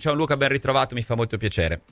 Ciao 0.00 0.14
Luca, 0.14 0.34
ben 0.38 0.48
ritrovato, 0.48 0.94
mi 0.94 1.02
fa 1.02 1.14
molto 1.14 1.36
piacere. 1.36 1.82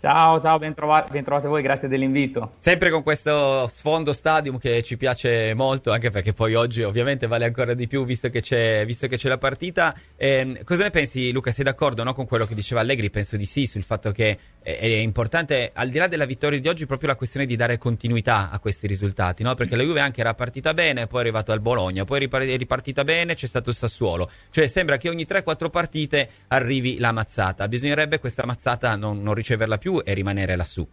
Ciao, 0.00 0.40
ciao, 0.40 0.56
ben, 0.58 0.72
trovati, 0.72 1.20
voi, 1.46 1.60
grazie 1.60 1.86
dell'invito. 1.86 2.52
Sempre 2.56 2.88
con 2.88 3.02
questo 3.02 3.66
sfondo 3.66 4.14
stadium 4.14 4.56
che 4.56 4.80
ci 4.80 4.96
piace 4.96 5.52
molto, 5.52 5.92
anche 5.92 6.08
perché 6.08 6.32
poi 6.32 6.54
oggi 6.54 6.82
ovviamente 6.82 7.26
vale 7.26 7.44
ancora 7.44 7.74
di 7.74 7.86
più 7.86 8.06
visto 8.06 8.30
che 8.30 8.40
c'è, 8.40 8.86
visto 8.86 9.08
che 9.08 9.18
c'è 9.18 9.28
la 9.28 9.36
partita. 9.36 9.94
Eh, 10.16 10.62
cosa 10.64 10.84
ne 10.84 10.90
pensi 10.90 11.30
Luca? 11.32 11.50
Sei 11.50 11.64
d'accordo 11.64 12.02
no, 12.02 12.14
con 12.14 12.26
quello 12.26 12.46
che 12.46 12.54
diceva 12.54 12.80
Allegri? 12.80 13.10
Penso 13.10 13.36
di 13.36 13.44
sì, 13.44 13.66
sul 13.66 13.82
fatto 13.82 14.10
che 14.10 14.38
è, 14.62 14.78
è, 14.78 14.86
importante, 14.86 15.70
al 15.74 15.90
di 15.90 15.98
là 15.98 16.06
della 16.06 16.24
vittoria 16.24 16.58
di 16.58 16.68
oggi, 16.68 16.86
proprio 16.86 17.10
la 17.10 17.16
questione 17.16 17.44
di 17.44 17.56
dare 17.56 17.76
continuità 17.76 18.48
a 18.50 18.58
questi 18.58 18.86
risultati, 18.86 19.42
no? 19.42 19.52
perché 19.52 19.76
la 19.76 19.82
Juve 19.82 20.00
anche 20.00 20.22
era 20.22 20.32
partita 20.32 20.72
bene, 20.72 21.08
poi 21.08 21.18
è 21.18 21.22
arrivato 21.24 21.52
al 21.52 21.60
Bologna, 21.60 22.04
poi 22.04 22.26
è 22.26 22.56
ripartita 22.56 23.04
bene, 23.04 23.34
c'è 23.34 23.46
stato 23.46 23.68
il 23.68 23.76
Sassuolo. 23.76 24.30
Cioè 24.48 24.66
sembra 24.66 24.96
che 24.96 25.10
ogni 25.10 25.26
3-4 25.28 25.68
partite 25.68 26.30
arrivi 26.48 26.98
la 26.98 27.12
mazzata. 27.12 27.68
Bisognerebbe 27.68 28.18
questa 28.18 28.46
mazzata 28.46 28.96
non, 28.96 29.20
non 29.20 29.34
riceverla 29.34 29.76
più 29.76 29.88
più 29.90 30.02
e 30.04 30.14
rimanere 30.14 30.54
lassù. 30.56 30.86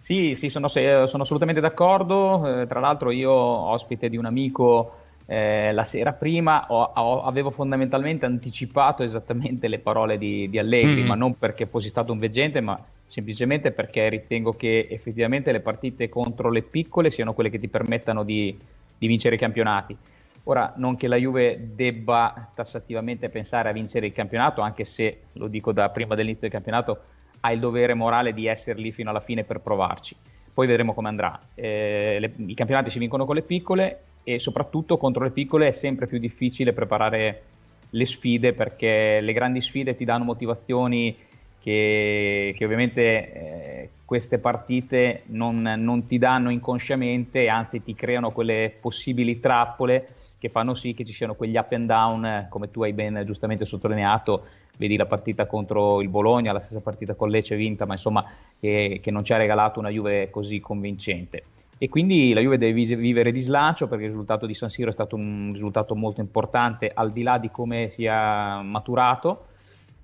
Sì, 0.00 0.34
sì, 0.36 0.48
sono, 0.48 0.68
sono 0.68 1.22
assolutamente 1.22 1.60
d'accordo. 1.60 2.62
Eh, 2.62 2.66
tra 2.66 2.80
l'altro 2.80 3.10
io, 3.10 3.32
ospite 3.32 4.08
di 4.08 4.16
un 4.16 4.26
amico 4.26 4.94
eh, 5.26 5.72
la 5.72 5.84
sera 5.84 6.12
prima, 6.12 6.66
ho, 6.68 6.92
ho, 6.94 7.22
avevo 7.24 7.50
fondamentalmente 7.50 8.24
anticipato 8.24 9.02
esattamente 9.02 9.68
le 9.68 9.78
parole 9.78 10.16
di, 10.16 10.48
di 10.48 10.58
Allegri, 10.58 11.02
mm. 11.02 11.06
ma 11.06 11.14
non 11.14 11.38
perché 11.38 11.66
fossi 11.66 11.88
stato 11.88 12.12
un 12.12 12.18
veggente, 12.18 12.60
ma 12.60 12.78
semplicemente 13.04 13.70
perché 13.70 14.08
ritengo 14.08 14.52
che 14.52 14.86
effettivamente 14.90 15.52
le 15.52 15.60
partite 15.60 16.08
contro 16.08 16.50
le 16.50 16.62
piccole 16.62 17.10
siano 17.10 17.34
quelle 17.34 17.50
che 17.50 17.58
ti 17.58 17.68
permettano 17.68 18.24
di, 18.24 18.56
di 18.96 19.06
vincere 19.06 19.34
i 19.34 19.38
campionati. 19.38 19.96
Ora, 20.44 20.72
non 20.76 20.96
che 20.96 21.08
la 21.08 21.16
Juve 21.16 21.72
debba 21.74 22.50
tassativamente 22.54 23.28
pensare 23.28 23.68
a 23.68 23.72
vincere 23.72 24.06
il 24.06 24.14
campionato, 24.14 24.62
anche 24.62 24.86
se, 24.86 25.24
lo 25.32 25.46
dico 25.46 25.72
da 25.72 25.90
prima 25.90 26.14
dell'inizio 26.14 26.48
del 26.48 26.56
campionato, 26.56 27.02
ha 27.40 27.52
il 27.52 27.60
dovere 27.60 27.94
morale 27.94 28.32
di 28.32 28.46
essere 28.46 28.78
lì 28.78 28.92
fino 28.92 29.10
alla 29.10 29.20
fine 29.20 29.44
per 29.44 29.60
provarci. 29.60 30.16
Poi 30.52 30.66
vedremo 30.66 30.94
come 30.94 31.08
andrà. 31.08 31.38
Eh, 31.54 32.18
le, 32.20 32.32
I 32.36 32.54
campionati 32.54 32.90
si 32.90 32.98
vincono 32.98 33.24
con 33.24 33.34
le 33.34 33.42
piccole 33.42 34.00
e 34.24 34.38
soprattutto 34.38 34.96
contro 34.96 35.24
le 35.24 35.30
piccole 35.30 35.68
è 35.68 35.72
sempre 35.72 36.06
più 36.06 36.18
difficile 36.18 36.72
preparare 36.72 37.42
le 37.90 38.06
sfide 38.06 38.52
perché 38.52 39.20
le 39.20 39.32
grandi 39.32 39.60
sfide 39.60 39.96
ti 39.96 40.04
danno 40.04 40.24
motivazioni 40.24 41.16
che, 41.60 42.54
che 42.56 42.64
ovviamente 42.64 43.02
eh, 43.02 43.88
queste 44.04 44.38
partite 44.38 45.22
non, 45.26 45.60
non, 45.60 46.06
ti 46.06 46.18
danno 46.18 46.50
inconsciamente, 46.50 47.48
anzi 47.48 47.82
ti 47.82 47.94
creano 47.94 48.30
quelle 48.30 48.74
possibili 48.80 49.40
trappole 49.40 50.08
che 50.38 50.48
fanno 50.48 50.74
sì 50.74 50.94
che 50.94 51.04
ci 51.04 51.12
siano 51.12 51.34
quegli 51.34 51.56
up 51.56 51.72
and 51.72 51.86
down, 51.86 52.46
come 52.48 52.70
tu 52.70 52.82
hai 52.82 52.92
ben 52.92 53.22
giustamente 53.26 53.64
sottolineato, 53.64 54.44
vedi 54.76 54.96
la 54.96 55.06
partita 55.06 55.46
contro 55.46 56.00
il 56.00 56.08
Bologna, 56.08 56.52
la 56.52 56.60
stessa 56.60 56.80
partita 56.80 57.14
con 57.14 57.28
Lecce 57.28 57.56
vinta, 57.56 57.86
ma 57.86 57.94
insomma 57.94 58.24
che, 58.58 59.00
che 59.02 59.10
non 59.10 59.24
ci 59.24 59.32
ha 59.32 59.36
regalato 59.36 59.80
una 59.80 59.90
Juve 59.90 60.30
così 60.30 60.60
convincente. 60.60 61.44
E 61.78 61.88
quindi 61.88 62.32
la 62.32 62.40
Juve 62.40 62.58
deve 62.58 62.96
vivere 62.96 63.30
di 63.30 63.40
slancio 63.40 63.86
perché 63.86 64.04
il 64.04 64.10
risultato 64.10 64.46
di 64.46 64.54
San 64.54 64.68
Siro 64.68 64.88
è 64.88 64.92
stato 64.92 65.14
un 65.14 65.50
risultato 65.52 65.94
molto 65.94 66.20
importante 66.20 66.90
al 66.92 67.12
di 67.12 67.22
là 67.22 67.38
di 67.38 67.50
come 67.50 67.88
sia 67.90 68.60
maturato, 68.62 69.46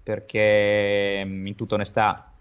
perché 0.03 1.23
in 1.25 1.55
tutta 1.57 1.75
onestà 1.75 2.34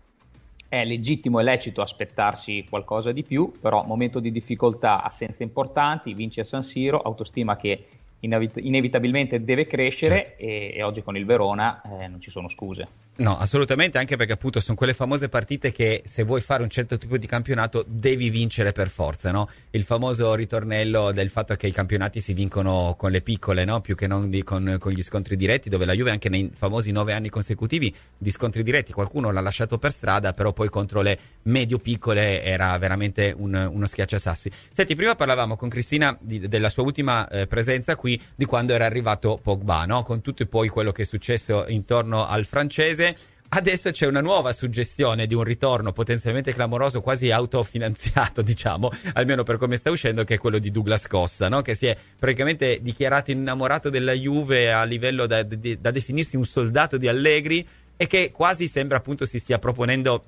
è 0.73 0.83
legittimo 0.85 1.39
e 1.39 1.43
lecito 1.43 1.83
aspettarsi 1.83 2.65
qualcosa 2.67 3.11
di 3.11 3.21
più, 3.21 3.51
però 3.61 3.83
momento 3.83 4.19
di 4.19 4.31
difficoltà, 4.31 5.03
assenze 5.03 5.43
importanti, 5.43 6.15
vince 6.15 6.41
a 6.41 6.43
San 6.43 6.63
Siro, 6.63 6.99
autostima 6.99 7.55
che 7.55 7.85
inevitabilmente 8.21 9.43
deve 9.43 9.67
crescere 9.67 10.23
certo. 10.25 10.41
e, 10.41 10.73
e, 10.75 10.81
oggi 10.81 11.03
con 11.03 11.15
il 11.15 11.25
Verona 11.25 11.79
eh, 11.83 12.07
non 12.07 12.19
ci 12.19 12.31
sono 12.31 12.47
scuse. 12.47 12.87
No, 13.15 13.37
assolutamente, 13.37 13.99
anche 13.99 14.15
perché 14.15 14.33
appunto 14.33 14.59
sono 14.59 14.75
quelle 14.75 14.95
famose 14.95 15.29
partite 15.29 15.71
che 15.71 16.01
se 16.03 16.23
vuoi 16.23 16.41
fare 16.41 16.63
un 16.63 16.69
certo 16.69 16.97
tipo 16.97 17.15
di 17.17 17.27
campionato 17.27 17.85
devi 17.87 18.31
vincere 18.31 18.71
per 18.71 18.89
forza, 18.89 19.29
no? 19.29 19.47
Il 19.69 19.83
famoso 19.83 20.33
ritornello 20.33 21.11
del 21.11 21.29
fatto 21.29 21.53
che 21.53 21.67
i 21.67 21.71
campionati 21.71 22.19
si 22.19 22.33
vincono 22.33 22.95
con 22.97 23.11
le 23.11 23.21
piccole, 23.21 23.65
no? 23.65 23.81
Più 23.81 23.93
che 23.93 24.07
non 24.07 24.31
di, 24.31 24.41
con, 24.41 24.77
con, 24.79 24.93
gli 24.93 25.03
scontri 25.03 25.35
diretti, 25.35 25.69
dove 25.69 25.85
la 25.85 25.93
Juve 25.93 26.09
anche 26.09 26.27
nei 26.27 26.49
famosi 26.51 26.91
nove 26.91 27.13
anni 27.13 27.29
consecutivi 27.29 27.93
di 28.17 28.31
scontri 28.31 28.63
diretti 28.63 28.93
qualcuno 28.93 29.29
l'ha 29.29 29.41
lasciato 29.41 29.77
per 29.77 29.91
strada, 29.91 30.33
però 30.33 30.51
poi 30.51 30.69
contro 30.69 31.01
le 31.01 31.19
medio-piccole 31.43 32.41
era 32.41 32.75
veramente 32.79 33.31
un, 33.37 33.53
uno 33.71 33.85
schiacciasassi. 33.85 34.49
Senti, 34.71 34.95
prima 34.95 35.13
parlavamo 35.13 35.55
con 35.55 35.69
Cristina 35.69 36.17
di, 36.19 36.47
della 36.47 36.69
sua 36.69 36.81
ultima 36.81 37.27
eh, 37.27 37.45
presenza 37.45 37.95
qui, 37.95 38.19
di 38.33 38.45
quando 38.45 38.73
era 38.73 38.85
arrivato 38.85 39.39
Pogba, 39.39 39.85
no? 39.85 40.01
Con 40.01 40.21
tutto 40.21 40.43
poi 40.47 40.67
quello 40.67 40.91
che 40.91 41.03
è 41.03 41.05
successo 41.05 41.65
intorno 41.67 42.25
al 42.25 42.45
francese 42.45 43.01
mese. 43.03 43.15
Adesso 43.55 43.91
c'è 43.91 44.07
una 44.07 44.21
nuova 44.21 44.51
suggestione 44.51 45.27
di 45.27 45.35
un 45.35 45.43
ritorno 45.43 45.91
potenzialmente 45.91 46.53
clamoroso, 46.53 47.01
quasi 47.01 47.29
autofinanziato, 47.29 48.41
diciamo, 48.43 48.89
almeno 49.13 49.43
per 49.43 49.57
come 49.57 49.77
sta 49.77 49.91
uscendo, 49.91 50.23
che 50.23 50.35
è 50.35 50.37
quello 50.39 50.57
di 50.57 50.71
Douglas 50.71 51.05
Costa, 51.05 51.49
no? 51.49 51.61
che 51.61 51.75
si 51.75 51.85
è 51.85 51.95
praticamente 52.17 52.79
dichiarato 52.81 53.29
innamorato 53.29 53.91
della 53.91 54.13
Juve 54.13 54.71
a 54.71 54.83
livello 54.85 55.27
da, 55.27 55.43
da, 55.43 55.55
da 55.79 55.91
definirsi 55.91 56.35
un 56.35 56.45
soldato 56.45 56.97
di 56.97 57.07
Allegri 57.07 57.67
e 57.95 58.07
che 58.07 58.31
quasi 58.31 58.67
sembra 58.67 58.97
appunto 58.97 59.23
si 59.25 59.37
stia 59.37 59.59
proponendo 59.59 60.25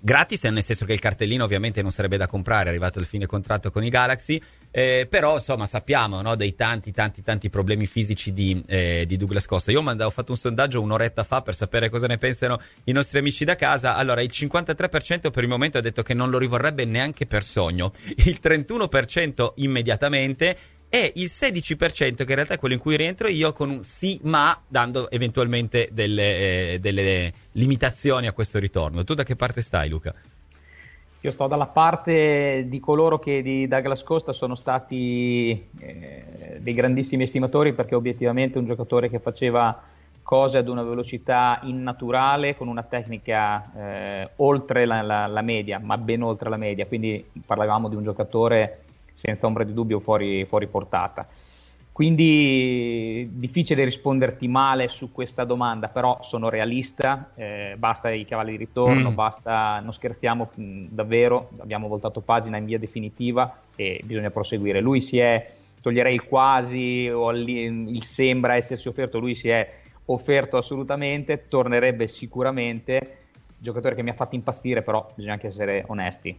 gratis, 0.00 0.44
nel 0.44 0.62
senso 0.62 0.84
che 0.84 0.92
il 0.92 0.98
cartellino 0.98 1.44
ovviamente 1.44 1.82
non 1.82 1.90
sarebbe 1.90 2.16
da 2.16 2.26
comprare, 2.26 2.66
è 2.66 2.68
arrivato 2.68 2.98
il 2.98 3.06
fine 3.06 3.26
contratto 3.26 3.70
con 3.70 3.84
i 3.84 3.88
Galaxy, 3.88 4.40
eh, 4.70 5.06
però 5.08 5.34
insomma 5.34 5.66
sappiamo 5.66 6.20
no, 6.22 6.34
dei 6.34 6.54
tanti 6.54 6.92
tanti 6.92 7.22
tanti 7.22 7.50
problemi 7.50 7.86
fisici 7.86 8.32
di, 8.32 8.62
eh, 8.66 9.04
di 9.06 9.16
Douglas 9.16 9.46
Costa. 9.46 9.70
Io 9.70 9.80
ho 9.80 10.10
fatto 10.10 10.32
un 10.32 10.38
sondaggio 10.38 10.80
un'oretta 10.80 11.24
fa 11.24 11.42
per 11.42 11.54
sapere 11.54 11.88
cosa 11.88 12.06
ne 12.06 12.18
pensano 12.18 12.60
i 12.84 12.92
nostri 12.92 13.18
amici 13.18 13.44
da 13.44 13.56
casa, 13.56 13.96
allora 13.96 14.20
il 14.22 14.30
53% 14.32 15.30
per 15.30 15.42
il 15.42 15.48
momento 15.48 15.78
ha 15.78 15.80
detto 15.80 16.02
che 16.02 16.14
non 16.14 16.30
lo 16.30 16.38
rivorrebbe 16.38 16.84
neanche 16.84 17.26
per 17.26 17.44
sogno, 17.44 17.92
il 18.16 18.38
31% 18.42 19.52
immediatamente 19.56 20.56
e 20.96 21.12
il 21.16 21.26
16% 21.26 22.14
che 22.16 22.22
in 22.22 22.34
realtà 22.34 22.54
è 22.54 22.58
quello 22.58 22.74
in 22.74 22.80
cui 22.80 22.96
rientro 22.96 23.28
io 23.28 23.52
con 23.52 23.68
un 23.68 23.82
sì 23.82 24.18
ma 24.22 24.58
dando 24.66 25.10
eventualmente 25.10 25.90
delle, 25.92 26.72
eh, 26.72 26.78
delle 26.80 27.32
limitazioni 27.52 28.26
a 28.26 28.32
questo 28.32 28.58
ritorno. 28.58 29.04
Tu 29.04 29.12
da 29.12 29.22
che 29.22 29.36
parte 29.36 29.60
stai 29.60 29.90
Luca? 29.90 30.14
Io 31.20 31.30
sto 31.30 31.46
dalla 31.48 31.66
parte 31.66 32.64
di 32.66 32.80
coloro 32.80 33.18
che 33.18 33.42
di 33.42 33.68
Douglas 33.68 34.02
Costa 34.04 34.32
sono 34.32 34.54
stati 34.54 35.68
eh, 35.80 36.24
dei 36.60 36.72
grandissimi 36.72 37.24
estimatori 37.24 37.74
perché 37.74 37.94
obiettivamente 37.94 38.54
è 38.54 38.58
un 38.58 38.66
giocatore 38.66 39.10
che 39.10 39.18
faceva 39.18 39.82
cose 40.22 40.58
ad 40.58 40.68
una 40.68 40.82
velocità 40.82 41.60
innaturale 41.64 42.56
con 42.56 42.68
una 42.68 42.82
tecnica 42.82 43.70
eh, 43.76 44.30
oltre 44.36 44.86
la, 44.86 45.02
la, 45.02 45.26
la, 45.26 45.42
media, 45.42 45.78
ma 45.78 45.98
ben 45.98 46.22
oltre 46.22 46.48
la 46.48 46.56
media, 46.56 46.86
quindi 46.86 47.24
parlavamo 47.44 47.88
di 47.88 47.96
un 47.96 48.02
giocatore 48.02 48.85
senza 49.16 49.46
ombra 49.46 49.64
di 49.64 49.72
dubbio 49.72 49.98
fuori, 49.98 50.44
fuori 50.44 50.66
portata. 50.68 51.26
Quindi 51.96 53.26
difficile 53.32 53.82
risponderti 53.82 54.46
male 54.48 54.88
su 54.88 55.12
questa 55.12 55.44
domanda, 55.44 55.88
però 55.88 56.18
sono 56.20 56.50
realista, 56.50 57.30
eh, 57.34 57.74
basta 57.78 58.10
i 58.10 58.26
cavalli 58.26 58.50
di 58.50 58.58
ritorno, 58.58 59.10
mm. 59.10 59.14
basta, 59.14 59.80
non 59.80 59.94
scherziamo 59.94 60.50
mh, 60.54 60.62
mm, 60.62 60.86
davvero, 60.90 61.48
abbiamo 61.56 61.88
voltato 61.88 62.20
pagina 62.20 62.58
in 62.58 62.66
via 62.66 62.78
definitiva 62.78 63.60
e 63.74 64.02
bisogna 64.04 64.28
proseguire. 64.28 64.82
Lui 64.82 65.00
si 65.00 65.18
è, 65.18 65.50
toglierei 65.80 66.12
il 66.12 66.24
quasi 66.24 67.08
o 67.08 67.30
il, 67.30 67.48
il 67.48 68.02
sembra 68.02 68.56
essersi 68.56 68.88
offerto, 68.88 69.18
lui 69.18 69.34
si 69.34 69.48
è 69.48 69.66
offerto 70.04 70.58
assolutamente, 70.58 71.48
tornerebbe 71.48 72.06
sicuramente, 72.08 73.16
giocatore 73.56 73.94
che 73.94 74.02
mi 74.02 74.10
ha 74.10 74.14
fatto 74.14 74.34
impazzire, 74.34 74.82
però 74.82 75.10
bisogna 75.14 75.32
anche 75.32 75.46
essere 75.46 75.82
onesti, 75.86 76.36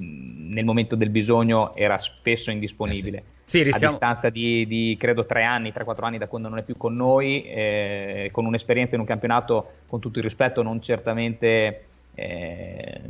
nel 0.00 0.64
momento 0.64 0.96
del 0.96 1.10
bisogno 1.10 1.74
era 1.74 1.98
spesso 1.98 2.50
indisponibile. 2.50 3.18
Eh 3.18 3.22
sì. 3.44 3.62
Sì, 3.64 3.68
a 3.68 3.78
distanza 3.78 4.30
di, 4.30 4.64
di, 4.68 4.96
credo 4.96 5.26
3 5.26 5.42
anni, 5.42 5.72
3-4 5.74 6.04
anni 6.04 6.18
da 6.18 6.28
quando 6.28 6.48
non 6.48 6.58
è 6.58 6.62
più 6.62 6.76
con 6.76 6.94
noi, 6.94 7.42
eh, 7.42 8.28
con 8.30 8.46
un'esperienza 8.46 8.94
in 8.94 9.00
un 9.00 9.06
campionato, 9.08 9.70
con 9.88 9.98
tutto 9.98 10.18
il 10.18 10.24
rispetto, 10.24 10.62
non 10.62 10.80
certamente 10.80 11.84
eh, 12.14 13.00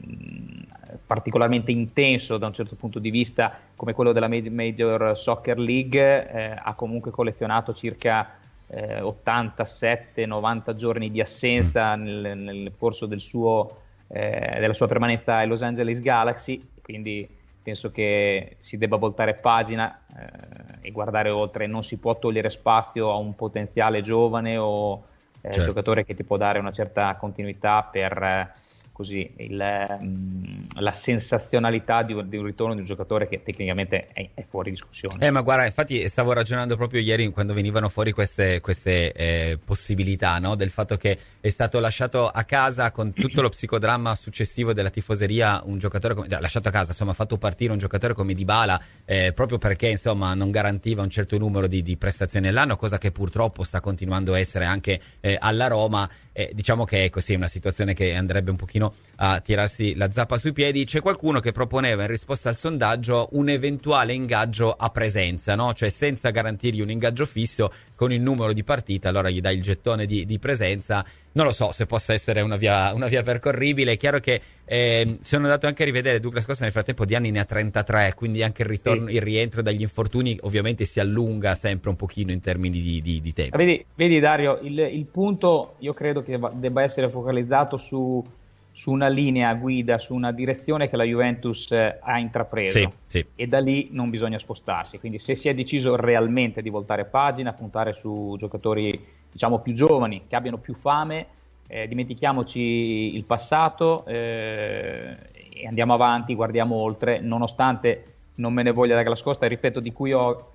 particolarmente 1.06 1.70
intenso 1.70 2.38
da 2.38 2.46
un 2.46 2.52
certo 2.52 2.74
punto 2.74 2.98
di 2.98 3.10
vista 3.10 3.58
come 3.76 3.92
quello 3.92 4.12
della 4.12 4.28
Major 4.28 5.16
Soccer 5.16 5.58
League, 5.58 6.30
eh, 6.30 6.56
ha 6.56 6.74
comunque 6.74 7.10
collezionato 7.10 7.74
circa 7.74 8.38
eh, 8.68 9.00
87-90 9.00 10.74
giorni 10.74 11.10
di 11.10 11.20
assenza 11.20 11.96
mm. 11.96 12.02
nel, 12.02 12.38
nel 12.38 12.72
corso 12.78 13.06
del 13.06 13.20
suo, 13.20 13.78
eh, 14.08 14.56
della 14.58 14.72
sua 14.72 14.86
permanenza 14.86 15.36
ai 15.36 15.48
Los 15.48 15.62
Angeles 15.62 16.00
Galaxy, 16.00 16.69
quindi 16.90 17.28
penso 17.62 17.90
che 17.90 18.56
si 18.58 18.78
debba 18.78 18.96
voltare 18.96 19.34
pagina 19.34 20.02
eh, 20.16 20.88
e 20.88 20.90
guardare 20.90 21.30
oltre, 21.30 21.66
non 21.66 21.82
si 21.82 21.98
può 21.98 22.18
togliere 22.18 22.50
spazio 22.50 23.10
a 23.10 23.16
un 23.16 23.34
potenziale 23.34 24.00
giovane 24.00 24.56
o 24.56 25.04
eh, 25.40 25.52
certo. 25.52 25.68
giocatore 25.68 26.04
che 26.04 26.14
ti 26.14 26.24
può 26.24 26.36
dare 26.36 26.58
una 26.58 26.72
certa 26.72 27.14
continuità 27.16 27.82
per 27.82 28.52
così, 29.00 29.32
il, 29.36 29.98
mm, 30.02 30.62
la 30.74 30.92
sensazionalità 30.92 32.02
di, 32.02 32.14
di, 32.28 32.36
un 32.36 32.44
ritorno 32.44 32.74
di 32.74 32.80
un 32.80 32.86
giocatore 32.86 33.28
che 33.28 33.42
tecnicamente 33.42 34.08
è, 34.12 34.28
è, 34.34 34.44
fuori 34.46 34.70
discussione. 34.70 35.26
Eh, 35.26 35.30
ma 35.30 35.40
guarda, 35.40 35.64
infatti 35.64 36.06
stavo 36.06 36.34
ragionando 36.34 36.76
proprio 36.76 37.00
ieri 37.00 37.26
quando 37.30 37.54
venivano 37.54 37.88
fuori 37.88 38.12
queste, 38.12 38.60
queste 38.60 39.12
eh, 39.12 39.58
possibilità, 39.64 40.38
no? 40.38 40.54
del 40.54 40.68
fatto 40.68 40.98
che 40.98 41.16
è 41.40 41.48
stato 41.48 41.80
lasciato 41.80 42.28
a 42.28 42.44
casa 42.44 42.90
con 42.90 43.14
tutto 43.14 43.40
lo 43.40 43.48
psicodramma 43.48 44.14
successivo 44.14 44.74
della 44.74 44.90
tifoseria, 44.90 45.62
un 45.64 45.78
giocatore 45.78 46.12
come, 46.12 46.28
cioè, 46.28 46.38
lasciato 46.38 46.68
a 46.68 46.72
casa, 46.72 46.90
insomma, 46.90 47.14
fatto 47.14 47.38
partire 47.38 47.72
un 47.72 47.78
giocatore 47.78 48.12
come 48.12 48.34
Dybala 48.34 48.78
eh, 49.06 49.32
proprio 49.32 49.56
perché 49.56 49.88
insomma 49.88 50.34
non 50.34 50.50
garantiva 50.50 51.00
un 51.00 51.08
certo 51.08 51.38
numero 51.38 51.66
di, 51.66 51.80
di, 51.80 51.96
prestazioni 51.96 52.48
all'anno, 52.48 52.76
cosa 52.76 52.98
che 52.98 53.12
purtroppo 53.12 53.64
sta 53.64 53.80
continuando 53.80 54.34
a 54.34 54.38
essere 54.38 54.66
anche 54.66 55.00
eh, 55.20 55.38
alla 55.40 55.68
Roma. 55.68 56.06
diciamo 56.52 56.84
che 56.84 57.04
è 57.04 57.10
così, 57.10 57.34
una 57.34 57.48
situazione 57.48 57.92
che 57.92 58.14
andrebbe 58.14 58.50
un 58.50 58.56
pochino 58.56 58.89
a 59.16 59.40
tirarsi 59.40 59.94
la 59.94 60.10
zappa 60.10 60.36
sui 60.36 60.52
piedi. 60.52 60.84
C'è 60.84 61.00
qualcuno 61.00 61.40
che 61.40 61.52
proponeva 61.52 62.02
in 62.02 62.08
risposta 62.08 62.48
al 62.48 62.56
sondaggio 62.56 63.28
un 63.32 63.48
eventuale 63.48 64.12
ingaggio 64.12 64.72
a 64.72 64.88
presenza, 64.90 65.54
no? 65.54 65.72
cioè 65.74 65.88
senza 65.90 66.30
garantirgli 66.30 66.80
un 66.80 66.90
ingaggio 66.90 67.26
fisso 67.26 67.72
con 67.94 68.12
il 68.12 68.20
numero 68.20 68.52
di 68.54 68.64
partita, 68.64 69.10
allora 69.10 69.28
gli 69.28 69.40
dai 69.40 69.56
il 69.56 69.62
gettone 69.62 70.06
di, 70.06 70.24
di 70.24 70.38
presenza. 70.38 71.04
Non 71.32 71.44
lo 71.44 71.52
so 71.52 71.70
se 71.70 71.86
possa 71.86 72.12
essere 72.12 72.40
una 72.40 72.56
via, 72.56 72.92
una 72.94 73.06
via 73.06 73.22
percorribile. 73.22 73.92
È 73.92 73.96
chiaro 73.96 74.18
che 74.20 74.40
eh, 74.64 75.18
sono 75.20 75.44
andato 75.44 75.66
anche 75.66 75.82
a 75.82 75.84
rivedere 75.84 76.18
Douglas 76.18 76.46
Costa 76.46 76.64
nel 76.64 76.72
frattempo 76.72 77.04
di 77.04 77.14
anni 77.14 77.30
ne 77.30 77.40
ha 77.40 77.44
33, 77.44 78.14
quindi 78.16 78.42
anche 78.42 78.62
il, 78.62 78.68
ritorno, 78.68 79.08
sì. 79.08 79.14
il 79.16 79.22
rientro 79.22 79.62
dagli 79.62 79.82
infortuni 79.82 80.38
ovviamente 80.42 80.84
si 80.84 80.98
allunga 80.98 81.54
sempre 81.54 81.90
un 81.90 81.96
pochino 81.96 82.32
in 82.32 82.40
termini 82.40 82.80
di, 82.80 83.02
di, 83.02 83.20
di 83.20 83.32
tempo. 83.32 83.56
Vedi, 83.56 83.84
vedi 83.94 84.18
Dario, 84.18 84.58
il, 84.62 84.78
il 84.78 85.06
punto 85.06 85.74
io 85.80 85.92
credo 85.92 86.22
che 86.22 86.38
debba 86.54 86.82
essere 86.82 87.10
focalizzato 87.10 87.76
su 87.76 88.24
su 88.72 88.90
una 88.92 89.08
linea 89.08 89.52
guida, 89.54 89.98
su 89.98 90.14
una 90.14 90.32
direzione 90.32 90.88
che 90.88 90.96
la 90.96 91.04
Juventus 91.04 91.70
eh, 91.72 91.98
ha 92.00 92.18
intrapreso 92.18 92.78
sì, 92.78 92.88
sì. 93.06 93.26
e 93.34 93.46
da 93.46 93.58
lì 93.58 93.88
non 93.92 94.10
bisogna 94.10 94.38
spostarsi. 94.38 94.98
Quindi 94.98 95.18
se 95.18 95.34
si 95.34 95.48
è 95.48 95.54
deciso 95.54 95.96
realmente 95.96 96.62
di 96.62 96.70
voltare 96.70 97.04
pagina, 97.04 97.52
puntare 97.52 97.92
su 97.92 98.36
giocatori 98.38 99.18
diciamo 99.30 99.58
più 99.60 99.72
giovani, 99.72 100.22
che 100.28 100.36
abbiano 100.36 100.58
più 100.58 100.74
fame, 100.74 101.26
eh, 101.66 101.86
dimentichiamoci 101.86 103.14
il 103.14 103.24
passato 103.24 104.04
eh, 104.06 105.16
e 105.52 105.66
andiamo 105.66 105.94
avanti, 105.94 106.34
guardiamo 106.34 106.76
oltre, 106.76 107.20
nonostante 107.20 108.04
non 108.36 108.52
me 108.52 108.62
ne 108.62 108.72
voglia 108.72 108.94
da 108.94 109.02
Glascosta, 109.02 109.46
ripeto, 109.46 109.80
di 109.80 109.92
cui 109.92 110.12
ho, 110.12 110.52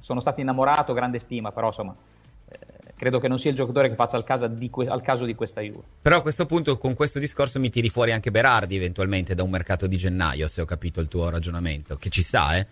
sono 0.00 0.20
stato 0.20 0.40
innamorato, 0.40 0.92
grande 0.92 1.18
stima, 1.18 1.50
però 1.50 1.68
insomma 1.68 1.94
credo 3.04 3.20
che 3.20 3.28
non 3.28 3.38
sia 3.38 3.50
il 3.50 3.56
giocatore 3.56 3.90
che 3.90 3.96
faccia 3.96 4.16
al 4.16 4.24
caso 4.24 4.46
di, 4.46 4.70
que- 4.70 4.88
al 4.88 5.02
caso 5.02 5.26
di 5.26 5.34
questa 5.34 5.60
Juve. 5.60 5.82
Però 6.00 6.16
a 6.16 6.22
questo 6.22 6.46
punto, 6.46 6.78
con 6.78 6.94
questo 6.94 7.18
discorso, 7.18 7.60
mi 7.60 7.68
tiri 7.68 7.90
fuori 7.90 8.12
anche 8.12 8.30
Berardi 8.30 8.76
eventualmente 8.76 9.34
da 9.34 9.42
un 9.42 9.50
mercato 9.50 9.86
di 9.86 9.98
gennaio, 9.98 10.48
se 10.48 10.62
ho 10.62 10.64
capito 10.64 11.00
il 11.00 11.08
tuo 11.08 11.28
ragionamento, 11.28 11.96
che 11.96 12.08
ci 12.08 12.22
sta, 12.22 12.56
eh? 12.56 12.66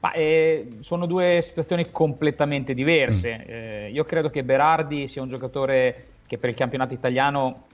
Ma, 0.00 0.12
eh, 0.12 0.78
sono 0.80 1.04
due 1.04 1.40
situazioni 1.42 1.90
completamente 1.90 2.72
diverse. 2.72 3.36
Mm. 3.36 3.50
Eh, 3.50 3.90
io 3.92 4.04
credo 4.04 4.30
che 4.30 4.42
Berardi 4.42 5.08
sia 5.08 5.20
un 5.20 5.28
giocatore 5.28 6.06
che 6.26 6.38
per 6.38 6.48
il 6.48 6.56
campionato 6.56 6.94
italiano 6.94 7.64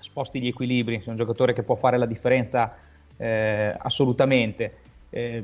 sposti 0.00 0.42
gli 0.42 0.48
equilibri, 0.48 1.00
sia 1.00 1.10
un 1.10 1.16
giocatore 1.16 1.54
che 1.54 1.62
può 1.62 1.76
fare 1.76 1.96
la 1.96 2.06
differenza 2.06 2.76
eh, 3.16 3.74
assolutamente 3.78 4.74
eh, 5.10 5.42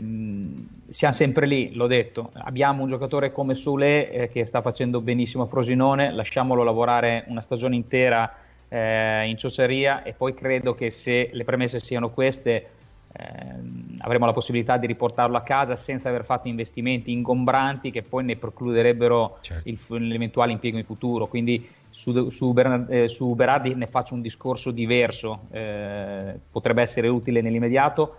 siamo 0.89 1.15
sempre 1.15 1.47
lì, 1.47 1.75
l'ho 1.75 1.89
detto, 1.89 2.31
abbiamo 2.35 2.83
un 2.83 2.89
giocatore 2.89 3.33
come 3.33 3.57
Sule 3.57 4.11
eh, 4.11 4.29
che 4.29 4.45
sta 4.45 4.63
facendo 4.63 5.01
benissimo 5.01 5.43
a 5.43 5.47
Frosinone, 5.47 6.13
lasciamolo 6.13 6.63
lavorare 6.63 7.25
una 7.27 7.41
stagione 7.41 7.75
intera 7.75 8.33
eh, 8.69 9.29
in 9.29 9.37
ciociaria 9.37 10.05
e 10.05 10.13
poi 10.13 10.35
credo 10.35 10.75
che 10.75 10.91
se 10.91 11.31
le 11.33 11.45
premesse 11.45 11.81
siano 11.81 12.11
queste 12.11 12.69
ehm, 13.13 13.97
avremo 13.99 14.27
la 14.27 14.33
possibilità 14.33 14.77
di 14.77 14.87
riportarlo 14.87 15.37
a 15.37 15.43
casa 15.43 15.75
senza 15.75 16.09
aver 16.09 16.25
fatto 16.25 16.47
investimenti 16.47 17.11
ingombranti 17.11 17.91
che 17.91 18.03
poi 18.03 18.25
ne 18.25 18.37
precluderebbero 18.37 19.39
certo. 19.41 19.69
il, 19.69 20.07
l'eventuale 20.07 20.53
impiego 20.53 20.79
in 20.79 20.85
futuro. 20.85 21.27
Quindi 21.27 21.69
su, 21.91 22.29
su, 22.29 22.53
Bernard, 22.53 22.93
eh, 22.93 23.09
su 23.09 23.35
Berardi 23.35 23.75
ne 23.75 23.87
faccio 23.89 24.15
un 24.15 24.21
discorso 24.21 24.71
diverso, 24.71 25.47
eh, 25.51 26.39
potrebbe 26.53 26.83
essere 26.83 27.09
utile 27.09 27.41
nell'immediato 27.41 28.19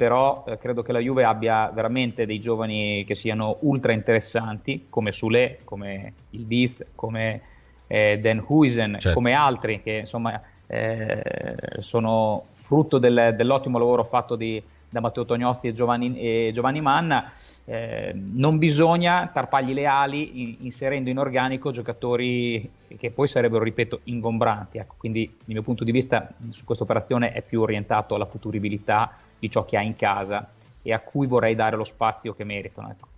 però 0.00 0.44
eh, 0.46 0.56
credo 0.56 0.80
che 0.80 0.92
la 0.92 0.98
Juve 0.98 1.24
abbia 1.24 1.70
veramente 1.74 2.24
dei 2.24 2.40
giovani 2.40 3.04
che 3.06 3.14
siano 3.14 3.58
ultra 3.60 3.92
interessanti, 3.92 4.86
come 4.88 5.12
Sule, 5.12 5.58
come 5.64 6.14
il 6.30 6.46
Diz, 6.46 6.82
come 6.94 7.42
eh, 7.86 8.18
Dan 8.18 8.42
Huisen, 8.46 8.96
certo. 8.98 9.12
come 9.12 9.34
altri 9.34 9.82
che 9.82 9.98
insomma 9.98 10.40
eh, 10.66 11.22
sono 11.80 12.44
frutto 12.54 12.96
del, 12.96 13.34
dell'ottimo 13.36 13.76
lavoro 13.76 14.04
fatto 14.04 14.36
di, 14.36 14.62
da 14.88 15.00
Matteo 15.00 15.26
Tognozzi 15.26 15.68
e 15.68 15.72
Giovanni, 15.74 16.18
e 16.18 16.50
Giovanni 16.54 16.80
Manna. 16.80 17.30
Eh, 17.66 18.14
non 18.14 18.56
bisogna 18.56 19.28
tarpargli 19.30 19.74
le 19.74 19.84
ali 19.84 20.40
in, 20.40 20.56
inserendo 20.60 21.10
in 21.10 21.18
organico 21.18 21.72
giocatori 21.72 22.70
che 22.96 23.10
poi 23.10 23.28
sarebbero, 23.28 23.62
ripeto, 23.62 24.00
ingombranti. 24.04 24.78
Ecco, 24.78 24.94
quindi, 24.96 25.26
dal 25.26 25.48
mio 25.48 25.62
punto 25.62 25.84
di 25.84 25.92
vista, 25.92 26.26
su 26.48 26.64
questa 26.64 26.84
operazione 26.84 27.32
è 27.32 27.42
più 27.42 27.60
orientato 27.60 28.14
alla 28.14 28.24
futuribilità 28.24 29.14
di 29.40 29.50
ciò 29.50 29.64
che 29.64 29.76
ha 29.76 29.82
in 29.82 29.96
casa 29.96 30.48
e 30.82 30.92
a 30.92 31.00
cui 31.00 31.26
vorrei 31.26 31.56
dare 31.56 31.74
lo 31.74 31.84
spazio 31.84 32.34
che 32.34 32.44
meritano. 32.44 32.90
Ecco. 32.90 33.08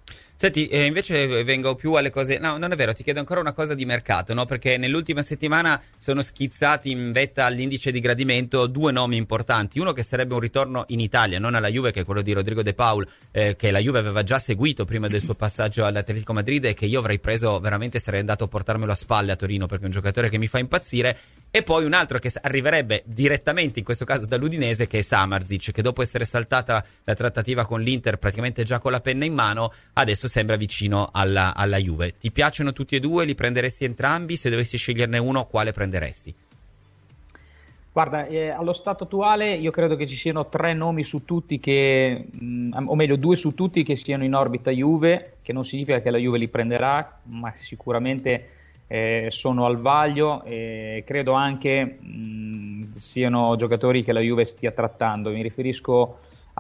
Senti, 0.42 0.66
eh, 0.66 0.86
invece 0.86 1.44
vengo 1.44 1.76
più 1.76 1.92
alle 1.92 2.10
cose. 2.10 2.38
No, 2.38 2.56
non 2.56 2.72
è 2.72 2.74
vero, 2.74 2.92
ti 2.92 3.04
chiedo 3.04 3.20
ancora 3.20 3.38
una 3.38 3.52
cosa 3.52 3.74
di 3.74 3.84
mercato, 3.84 4.34
no? 4.34 4.44
Perché 4.44 4.76
nell'ultima 4.76 5.22
settimana 5.22 5.80
sono 5.96 6.20
schizzati 6.20 6.90
in 6.90 7.12
vetta 7.12 7.44
all'indice 7.44 7.92
di 7.92 8.00
gradimento 8.00 8.66
due 8.66 8.90
nomi 8.90 9.14
importanti. 9.14 9.78
Uno 9.78 9.92
che 9.92 10.02
sarebbe 10.02 10.34
un 10.34 10.40
ritorno 10.40 10.82
in 10.88 10.98
Italia, 10.98 11.38
non 11.38 11.54
alla 11.54 11.68
Juve, 11.68 11.92
che 11.92 12.00
è 12.00 12.04
quello 12.04 12.22
di 12.22 12.32
Rodrigo 12.32 12.60
De 12.60 12.74
Paul, 12.74 13.06
eh, 13.30 13.54
che 13.54 13.70
la 13.70 13.78
Juve 13.78 14.00
aveva 14.00 14.24
già 14.24 14.40
seguito 14.40 14.84
prima 14.84 15.06
del 15.06 15.20
suo 15.20 15.36
passaggio 15.36 15.84
all'Atletico 15.84 16.32
Madrid 16.32 16.64
e 16.64 16.74
che 16.74 16.86
io 16.86 16.98
avrei 16.98 17.20
preso 17.20 17.60
veramente 17.60 18.00
sarei 18.00 18.18
andato 18.18 18.42
a 18.42 18.48
portarmelo 18.48 18.90
a 18.90 18.96
spalle 18.96 19.30
a 19.30 19.36
Torino 19.36 19.66
perché 19.66 19.84
è 19.84 19.86
un 19.86 19.92
giocatore 19.92 20.28
che 20.28 20.38
mi 20.38 20.48
fa 20.48 20.58
impazzire. 20.58 21.16
E 21.54 21.62
poi 21.62 21.84
un 21.84 21.92
altro 21.92 22.18
che 22.18 22.32
arriverebbe 22.40 23.02
direttamente, 23.04 23.78
in 23.78 23.84
questo 23.84 24.06
caso 24.06 24.24
dall'Udinese, 24.24 24.86
che 24.86 24.98
è 24.98 25.02
Samarzic, 25.02 25.70
che 25.70 25.82
dopo 25.82 26.00
essere 26.00 26.24
saltata 26.24 26.82
la 27.04 27.14
trattativa 27.14 27.66
con 27.66 27.82
l'Inter 27.82 28.16
praticamente 28.16 28.64
già 28.64 28.78
con 28.78 28.90
la 28.90 29.00
penna 29.00 29.26
in 29.26 29.34
mano, 29.34 29.70
adesso 29.92 30.30
sembra 30.32 30.56
vicino 30.56 31.10
alla, 31.12 31.54
alla 31.54 31.76
Juve. 31.76 32.16
Ti 32.16 32.32
piacciono 32.32 32.72
tutti 32.72 32.96
e 32.96 33.00
due? 33.00 33.26
Li 33.26 33.34
prenderesti 33.34 33.84
entrambi? 33.84 34.36
Se 34.36 34.48
dovessi 34.48 34.78
sceglierne 34.78 35.18
uno, 35.18 35.44
quale 35.44 35.72
prenderesti? 35.72 36.34
Guarda, 37.92 38.24
eh, 38.24 38.48
allo 38.48 38.72
stato 38.72 39.04
attuale 39.04 39.52
io 39.52 39.70
credo 39.70 39.94
che 39.94 40.06
ci 40.06 40.16
siano 40.16 40.48
tre 40.48 40.72
nomi 40.72 41.04
su 41.04 41.26
tutti 41.26 41.60
che, 41.60 42.28
mh, 42.30 42.44
mm, 42.44 42.88
o 42.88 42.94
meglio 42.94 43.16
due 43.16 43.36
su 43.36 43.52
tutti 43.52 43.82
che 43.82 43.94
siano 43.94 44.24
in 44.24 44.34
orbita 44.34 44.70
Juve, 44.70 45.34
che 45.42 45.52
non 45.52 45.64
significa 45.64 46.00
che 46.00 46.08
la 46.08 46.16
Juve 46.16 46.38
li 46.38 46.48
prenderà, 46.48 47.18
ma 47.24 47.54
sicuramente 47.54 48.48
eh, 48.86 49.26
sono 49.28 49.66
al 49.66 49.76
vaglio 49.76 50.42
e 50.44 51.02
credo 51.06 51.32
anche 51.32 51.98
mh, 52.00 52.06
mm, 52.06 52.90
siano 52.92 53.54
giocatori 53.56 54.02
che 54.02 54.12
la 54.12 54.20
Juve 54.20 54.46
stia 54.46 54.70
trattando. 54.70 55.28
Mi 55.28 55.42
riferisco 55.42 56.16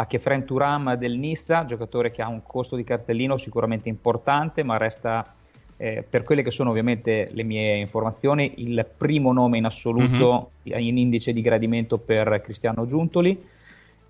Kefren 0.06 0.44
Turam 0.44 0.94
del 0.94 1.16
Nizza, 1.18 1.64
giocatore 1.64 2.10
che 2.10 2.22
ha 2.22 2.28
un 2.28 2.42
costo 2.42 2.76
di 2.76 2.84
cartellino 2.84 3.36
sicuramente 3.36 3.88
importante, 3.88 4.62
ma 4.62 4.76
resta 4.78 5.34
eh, 5.76 6.04
per 6.08 6.22
quelle 6.22 6.42
che 6.42 6.50
sono 6.50 6.70
ovviamente 6.70 7.28
le 7.32 7.42
mie 7.42 7.76
informazioni 7.76 8.54
il 8.58 8.86
primo 8.96 9.32
nome 9.32 9.58
in 9.58 9.64
assoluto 9.64 10.50
uh-huh. 10.62 10.78
in 10.78 10.96
indice 10.96 11.32
di 11.32 11.40
gradimento 11.40 11.98
per 11.98 12.40
Cristiano 12.40 12.86
Giuntoli. 12.86 13.60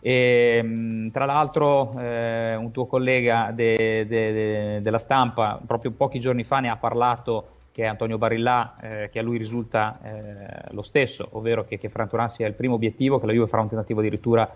E, 0.04 1.08
tra 1.12 1.24
l'altro 1.24 1.98
eh, 1.98 2.56
un 2.56 2.72
tuo 2.72 2.86
collega 2.86 3.52
de, 3.54 4.04
de, 4.08 4.32
de, 4.32 4.82
della 4.82 4.98
stampa 4.98 5.60
proprio 5.64 5.92
pochi 5.92 6.18
giorni 6.18 6.42
fa 6.42 6.58
ne 6.58 6.70
ha 6.70 6.76
parlato 6.76 7.46
che 7.72 7.84
è 7.84 7.86
Antonio 7.86 8.18
Barillà, 8.18 8.76
eh, 8.80 9.08
che 9.10 9.18
a 9.18 9.22
lui 9.22 9.38
risulta 9.38 9.98
eh, 10.02 10.72
lo 10.72 10.82
stesso, 10.82 11.26
ovvero 11.32 11.64
che, 11.64 11.78
che 11.78 11.88
Turam 11.88 12.26
sia 12.26 12.46
il 12.46 12.52
primo 12.52 12.74
obiettivo, 12.74 13.18
che 13.18 13.26
la 13.26 13.32
Juve 13.32 13.46
farà 13.46 13.62
un 13.62 13.68
tentativo 13.68 14.00
addirittura 14.00 14.52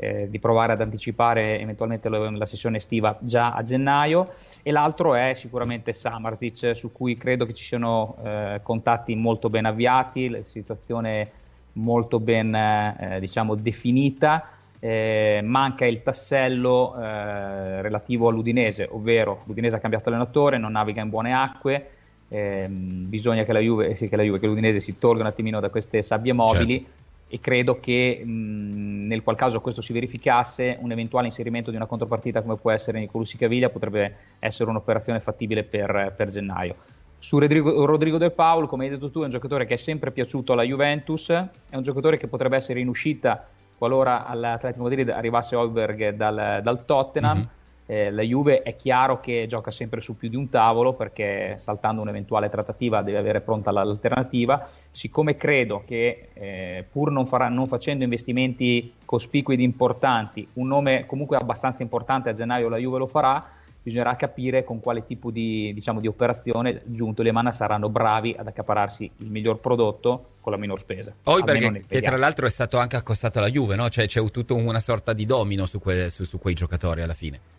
eh, 0.00 0.30
di 0.30 0.38
provare 0.38 0.72
ad 0.72 0.80
anticipare 0.80 1.58
eventualmente 1.58 2.08
la 2.08 2.46
sessione 2.46 2.76
estiva 2.76 3.18
già 3.20 3.52
a 3.52 3.62
gennaio 3.62 4.32
e 4.62 4.70
l'altro 4.70 5.14
è 5.14 5.34
sicuramente 5.34 5.92
Samarzic 5.92 6.76
su 6.76 6.92
cui 6.92 7.16
credo 7.16 7.44
che 7.44 7.52
ci 7.52 7.64
siano 7.64 8.16
eh, 8.22 8.60
contatti 8.62 9.16
molto 9.16 9.48
ben 9.50 9.64
avviati, 9.64 10.28
la 10.28 10.42
situazione 10.42 11.30
molto 11.72 12.20
ben 12.20 12.54
eh, 12.54 13.16
diciamo 13.18 13.56
definita. 13.56 14.50
Eh, 14.80 15.40
manca 15.42 15.84
il 15.84 16.04
tassello 16.04 16.94
eh, 16.96 17.82
relativo 17.82 18.28
all'Udinese, 18.28 18.86
ovvero 18.88 19.42
l'Udinese 19.46 19.74
ha 19.74 19.80
cambiato 19.80 20.08
allenatore, 20.08 20.56
non 20.56 20.70
naviga 20.70 21.02
in 21.02 21.08
buone 21.08 21.34
acque, 21.34 21.90
ehm, 22.28 23.08
bisogna 23.08 23.42
che 23.42 23.52
la, 23.52 23.58
Juve, 23.58 23.96
sì, 23.96 24.08
che 24.08 24.14
la 24.14 24.22
Juve, 24.22 24.38
che 24.38 24.46
l'Udinese 24.46 24.78
si 24.78 24.96
tolga 24.96 25.22
un 25.22 25.26
attimino 25.26 25.58
da 25.58 25.68
queste 25.68 26.00
sabbie 26.02 26.32
mobili. 26.32 26.74
Certo 26.74 27.06
e 27.28 27.40
credo 27.40 27.74
che 27.74 28.22
mh, 28.24 29.06
nel 29.06 29.22
qual 29.22 29.36
caso 29.36 29.60
questo 29.60 29.82
si 29.82 29.92
verificasse 29.92 30.78
un 30.80 30.90
eventuale 30.90 31.26
inserimento 31.26 31.70
di 31.70 31.76
una 31.76 31.86
contropartita 31.86 32.42
come 32.42 32.56
può 32.56 32.70
essere 32.70 32.98
Nicolussi 32.98 33.36
Caviglia 33.36 33.68
potrebbe 33.68 34.16
essere 34.38 34.70
un'operazione 34.70 35.20
fattibile 35.20 35.62
per, 35.62 36.14
per 36.16 36.30
gennaio. 36.30 36.76
Su 37.18 37.38
Rodrigo, 37.38 37.84
Rodrigo, 37.84 38.16
Del 38.16 38.32
Paul, 38.32 38.68
come 38.68 38.84
hai 38.84 38.90
detto 38.90 39.10
tu, 39.10 39.20
è 39.20 39.24
un 39.24 39.30
giocatore 39.30 39.66
che 39.66 39.74
è 39.74 39.76
sempre 39.76 40.12
piaciuto 40.12 40.52
alla 40.52 40.62
Juventus, 40.62 41.30
è 41.30 41.76
un 41.76 41.82
giocatore 41.82 42.16
che 42.16 42.28
potrebbe 42.28 42.56
essere 42.56 42.80
in 42.80 42.88
uscita 42.88 43.46
qualora 43.76 44.24
all'Atletico 44.24 44.84
Madrid 44.84 45.08
arrivasse 45.08 45.56
Holberg 45.56 46.14
dal, 46.14 46.60
dal 46.62 46.84
Tottenham. 46.84 47.36
Mm-hmm 47.38 47.56
eh, 47.90 48.10
la 48.10 48.20
Juve 48.20 48.60
è 48.60 48.76
chiaro 48.76 49.18
che 49.18 49.46
gioca 49.48 49.70
sempre 49.70 50.02
su 50.02 50.14
più 50.14 50.28
di 50.28 50.36
un 50.36 50.50
tavolo 50.50 50.92
perché 50.92 51.54
saltando 51.58 52.02
un'eventuale 52.02 52.50
trattativa 52.50 53.00
deve 53.00 53.16
avere 53.16 53.40
pronta 53.40 53.70
l'alternativa. 53.70 54.68
Siccome 54.90 55.38
credo 55.38 55.82
che 55.86 56.28
eh, 56.34 56.84
pur 56.92 57.10
non, 57.10 57.26
farà, 57.26 57.48
non, 57.48 57.66
facendo 57.66 58.04
investimenti 58.04 58.92
cospicui 59.06 59.54
ed 59.54 59.60
importanti, 59.60 60.46
un 60.54 60.66
nome 60.66 61.06
comunque 61.06 61.38
abbastanza 61.38 61.82
importante 61.82 62.28
a 62.28 62.34
gennaio 62.34 62.68
la 62.68 62.76
Juve 62.76 62.98
lo 62.98 63.06
farà, 63.06 63.42
bisognerà 63.82 64.16
capire 64.16 64.64
con 64.64 64.80
quale 64.80 65.06
tipo 65.06 65.30
di, 65.30 65.72
diciamo, 65.72 65.98
di 65.98 66.08
operazione 66.08 66.82
giunto 66.84 67.22
le 67.22 67.32
Mana 67.32 67.52
saranno 67.52 67.88
bravi 67.88 68.36
ad 68.38 68.46
accapararsi 68.46 69.10
il 69.16 69.30
miglior 69.30 69.60
prodotto 69.60 70.32
con 70.42 70.52
la 70.52 70.58
minor 70.58 70.78
spesa. 70.78 71.14
Poi 71.22 71.42
perché 71.42 71.84
che 71.88 72.02
tra 72.02 72.18
l'altro 72.18 72.46
è 72.46 72.50
stato 72.50 72.76
anche 72.76 72.96
accostato 72.96 73.38
alla 73.38 73.48
Juve, 73.48 73.76
no? 73.76 73.88
cioè 73.88 74.06
c'è 74.06 74.22
tutta 74.30 74.52
una 74.52 74.80
sorta 74.80 75.14
di 75.14 75.24
domino 75.24 75.64
su, 75.64 75.78
que- 75.78 76.10
su, 76.10 76.24
su 76.24 76.38
quei 76.38 76.52
giocatori 76.52 77.00
alla 77.00 77.14
fine. 77.14 77.56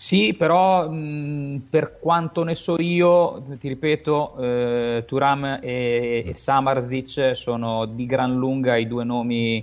Sì, 0.00 0.32
però 0.32 0.88
mh, 0.88 1.66
per 1.68 1.98
quanto 2.00 2.42
ne 2.42 2.54
so 2.54 2.80
io, 2.80 3.42
ti 3.58 3.68
ripeto, 3.68 4.34
eh, 4.38 5.04
Turam 5.06 5.58
e, 5.60 6.24
e 6.26 6.34
Samarzic 6.34 7.32
sono 7.36 7.84
di 7.84 8.06
gran 8.06 8.34
lunga 8.34 8.76
i 8.76 8.86
due 8.86 9.04
nomi 9.04 9.58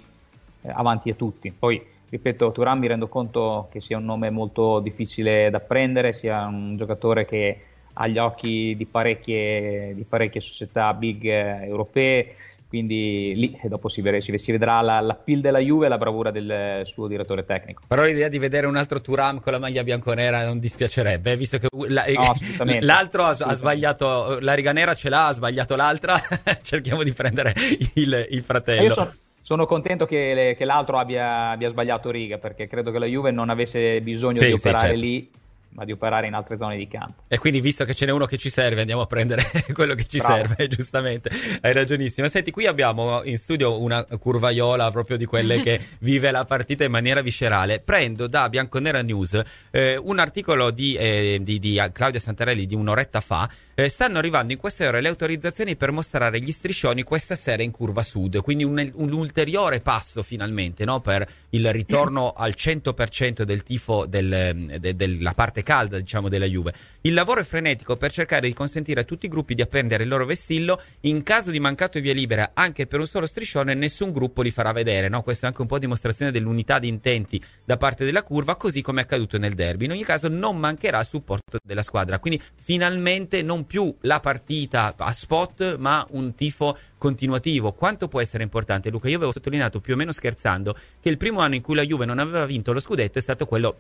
eh, 0.62 0.70
avanti 0.70 1.10
a 1.10 1.16
tutti. 1.16 1.52
Poi, 1.52 1.84
ripeto, 2.08 2.52
Turam 2.52 2.78
mi 2.78 2.86
rendo 2.86 3.08
conto 3.08 3.68
che 3.72 3.80
sia 3.80 3.98
un 3.98 4.06
nome 4.06 4.30
molto 4.30 4.80
difficile 4.80 5.50
da 5.50 5.60
prendere, 5.60 6.14
sia 6.14 6.46
un 6.46 6.76
giocatore 6.78 7.26
che 7.26 7.62
ha 7.94 8.06
gli 8.06 8.20
occhi 8.20 8.76
di 8.78 8.86
parecchie, 8.86 9.96
di 9.96 10.04
parecchie 10.04 10.40
società 10.40 10.94
big 10.94 11.26
eh, 11.26 11.66
europee 11.66 12.36
quindi 12.68 13.34
lì 13.36 13.60
dopo 13.64 13.88
si, 13.88 14.02
vedrà, 14.02 14.20
si 14.20 14.52
vedrà 14.52 14.82
la, 14.82 15.00
la 15.00 15.16
pill 15.16 15.40
della 15.40 15.60
Juve 15.60 15.86
e 15.86 15.90
la 15.90 15.98
bravura 15.98 16.32
del 16.32 16.82
suo 16.86 17.08
direttore 17.08 17.46
tecnico. 17.46 17.84
Però 17.88 18.04
l'idea 18.04 18.28
di 18.28 18.38
vedere 18.38 18.68
un 18.68 18.76
altro 18.76 19.00
Turam 19.00 19.40
con 19.40 19.54
la 19.54 19.60
maglia 19.60 19.84
bianconera 19.84 20.44
non 20.44 20.60
dispiacerebbe, 20.60 21.38
visto 21.38 21.58
che 21.58 21.68
la, 21.88 22.06
no, 22.08 22.36
l'altro 22.82 23.24
ha, 23.24 23.36
ha, 23.40 23.54
sbagliato, 23.54 24.40
la 24.42 24.54
riga 24.54 24.74
nera 24.74 24.94
ce 24.94 25.10
l'ha, 25.10 25.28
ha 25.28 25.32
sbagliato 25.32 25.76
l'altra, 25.76 26.20
cerchiamo 26.62 27.04
di 27.04 27.14
prendere 27.14 27.54
il, 27.96 28.28
il 28.30 28.42
fratello. 28.42 28.82
Io 28.82 28.90
sono, 28.90 29.14
sono 29.42 29.66
contento 29.66 30.06
che, 30.06 30.34
le, 30.34 30.56
che 30.56 30.66
l'altro 30.66 30.98
abbia, 30.98 31.52
abbia, 31.52 31.70
sbagliato 31.70 32.12
riga, 32.12 32.38
perché 32.38 32.68
credo 32.68 32.92
che 32.92 33.00
la 33.00 33.06
Juve 33.06 33.32
non 33.32 33.50
avesse 33.50 34.02
bisogno 34.02 34.40
sì, 34.40 34.48
di 34.48 34.52
operare 34.54 34.80
sì, 34.80 34.94
certo. 34.94 35.06
lì 35.06 35.32
ma 35.78 35.86
di 35.86 35.92
operare 35.92 36.26
in 36.26 36.34
altre 36.34 36.58
zone 36.58 36.76
di 36.76 36.88
campo. 36.88 37.22
E 37.28 37.38
quindi, 37.38 37.62
visto 37.62 37.86
che 37.86 37.94
ce 37.94 38.08
n'è 38.08 38.12
uno 38.12 38.26
che 38.26 38.38
ci 38.38 38.50
serve, 38.50 38.82
andiamo 38.82 39.02
a 39.02 39.06
prendere 39.06 39.44
quello 39.74 39.94
che 39.94 40.06
ci 40.06 40.18
Bravo. 40.18 40.48
serve, 40.48 40.68
giustamente. 40.76 41.30
Hai 41.62 41.72
ragionissimo. 41.72 42.28
Senti, 42.28 42.50
qui 42.50 42.66
abbiamo 42.66 43.22
in 43.24 43.38
studio 43.38 43.80
una 43.80 44.04
curvaiola 44.04 44.90
proprio 44.90 45.18
di 45.18 45.26
quelle 45.26 45.62
che 45.62 45.80
vive 46.02 46.32
la 46.32 46.46
partita 46.46 46.84
in 46.84 46.90
maniera 46.90 47.22
viscerale. 47.22 47.80
Prendo 47.80 48.28
da 48.28 48.50
Bianconera 48.50 49.04
News 49.04 49.40
eh, 49.70 49.98
un 49.98 50.18
articolo 50.18 50.72
di, 50.72 50.96
eh, 50.96 51.38
di, 51.42 51.60
di, 51.60 51.80
Claudia 51.94 52.20
Santarelli 52.20 52.66
di 52.66 52.74
un'oretta 52.74 53.22
fa. 53.22 53.48
Eh, 53.80 53.90
stanno 53.90 54.18
arrivando 54.18 54.54
in 54.54 54.58
queste 54.58 54.88
ore 54.88 55.02
le 55.02 55.08
autorizzazioni 55.08 55.76
per 55.76 55.92
mostrare 55.92 56.40
gli 56.40 56.52
striscioni 56.52 57.04
questa 57.04 57.36
sera 57.36 57.62
in 57.62 57.70
curva 57.70 58.02
sud, 58.02 58.42
quindi 58.42 58.64
un, 58.64 58.92
un 58.96 59.14
ulteriore 59.14 59.82
passo 59.82 60.24
finalmente 60.24 60.84
no? 60.84 61.00
per 61.00 61.24
il 61.52 61.72
ritorno 61.72 62.32
al 62.36 62.56
100% 62.58 63.44
del 63.44 63.62
tifo 63.62 64.08
del, 64.08 64.80
de, 64.80 64.96
della 64.96 65.36
parte 65.36 65.62
calda, 65.62 66.00
diciamo, 66.00 66.28
della 66.28 66.48
Juve. 66.48 66.74
Il 67.02 67.14
lavoro 67.14 67.42
è 67.42 67.44
frenetico 67.44 67.98
per 67.98 68.12
cercare 68.12 68.48
di 68.48 68.54
consentire 68.56 69.02
a 69.02 69.04
tutti 69.04 69.28
i 69.28 69.30
gruppi 69.30 69.54
di 69.54 69.62
appendere 69.62 70.06
il 70.06 70.10
loro 70.10 70.26
vessillo. 70.26 70.82
In 71.02 71.22
caso 71.22 71.52
di 71.52 71.60
mancato 71.60 72.00
via 72.00 72.16
libera, 72.16 72.54
anche 72.56 72.88
per 72.88 73.00
un 73.00 73.06
solo 73.06 73.28
striscione, 73.28 73.76
nessun 73.76 74.12
gruppo 74.12 74.42
li 74.42 74.50
farà 74.50 74.72
vedere. 74.72 75.08
No? 75.08 75.22
Questo 75.22 75.46
è 75.46 75.50
anche 75.50 75.62
un 75.62 75.68
po' 75.68 75.78
dimostrazione 75.78 76.32
dell'unità 76.32 76.80
di 76.80 76.88
intenti 76.88 77.40
da 77.64 77.78
parte 77.78 78.06
della 78.06 78.24
curva, 78.24 78.56
così 78.56 78.82
come 78.82 79.02
è 79.02 79.04
accaduto 79.04 79.38
nel 79.38 79.54
derby. 79.54 79.86
In 79.86 79.92
ogni 79.92 80.04
caso, 80.04 80.30
non 80.30 80.58
mancherà 80.58 80.98
il 80.98 81.06
supporto 81.06 81.60
della 81.64 81.84
squadra. 81.84 82.18
Quindi, 82.18 82.42
finalmente, 82.56 83.44
non 83.44 83.66
più 83.68 83.94
la 84.02 84.20
partita 84.20 84.96
a 84.98 85.12
spot, 85.14 85.78
ma 85.78 86.06
un 86.12 86.34
tifo 86.34 86.78
continuativo. 86.98 87.74
Quanto 87.74 88.08
può 88.08 88.22
essere 88.22 88.44
importante, 88.44 88.90
Luca? 88.90 89.10
Io 89.10 89.18
avevo 89.18 89.32
sottolineato 89.32 89.80
più 89.80 89.94
o 89.94 89.98
meno 89.98 90.12
scherzando 90.12 90.76
che 91.00 91.10
il 91.10 91.18
primo 91.18 91.42
anno 91.42 91.56
in 91.56 91.62
cui 91.62 91.76
la 91.76 91.84
Juve 91.84 92.06
non 92.06 92.18
aveva 92.18 92.46
vinto 92.46 92.74
lo 92.74 92.80
scudetto 92.80 93.20
è 93.20 93.22
stato 93.22 93.46
quello 93.46 93.78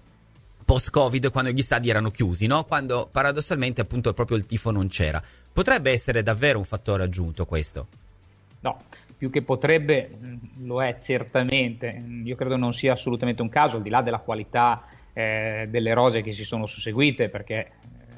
post-Covid 0.68 1.32
quando 1.32 1.52
gli 1.52 1.62
stadi 1.62 1.90
erano 1.90 2.12
chiusi, 2.12 2.46
no? 2.46 2.66
quando 2.66 3.08
paradossalmente 3.10 3.80
appunto 3.80 4.14
proprio 4.14 4.36
il 4.36 4.46
tifo 4.46 4.70
non 4.70 4.90
c'era. 4.90 5.24
Potrebbe 5.54 5.92
essere 5.92 6.22
davvero 6.24 6.58
un 6.58 6.66
fattore 6.66 7.04
aggiunto 7.04 7.46
questo? 7.46 7.88
No, 8.60 8.84
più 9.18 9.30
che 9.30 9.42
potrebbe, 9.42 10.10
mm, 10.14 10.36
lo 10.66 10.84
è 10.84 10.96
certamente. 11.00 12.04
Io 12.24 12.36
credo 12.36 12.58
non 12.58 12.74
sia 12.74 12.92
assolutamente 12.92 13.42
un 13.42 13.48
caso, 13.48 13.78
al 13.78 13.82
di 13.82 13.90
là 13.90 14.02
della 14.02 14.20
qualità 14.20 14.84
eh, 15.14 15.68
delle 15.70 15.94
rose 15.94 16.22
che 16.22 16.34
si 16.34 16.44
sono 16.44 16.66
susseguite, 16.66 17.30
perché 17.30 17.56
eh, 17.56 17.70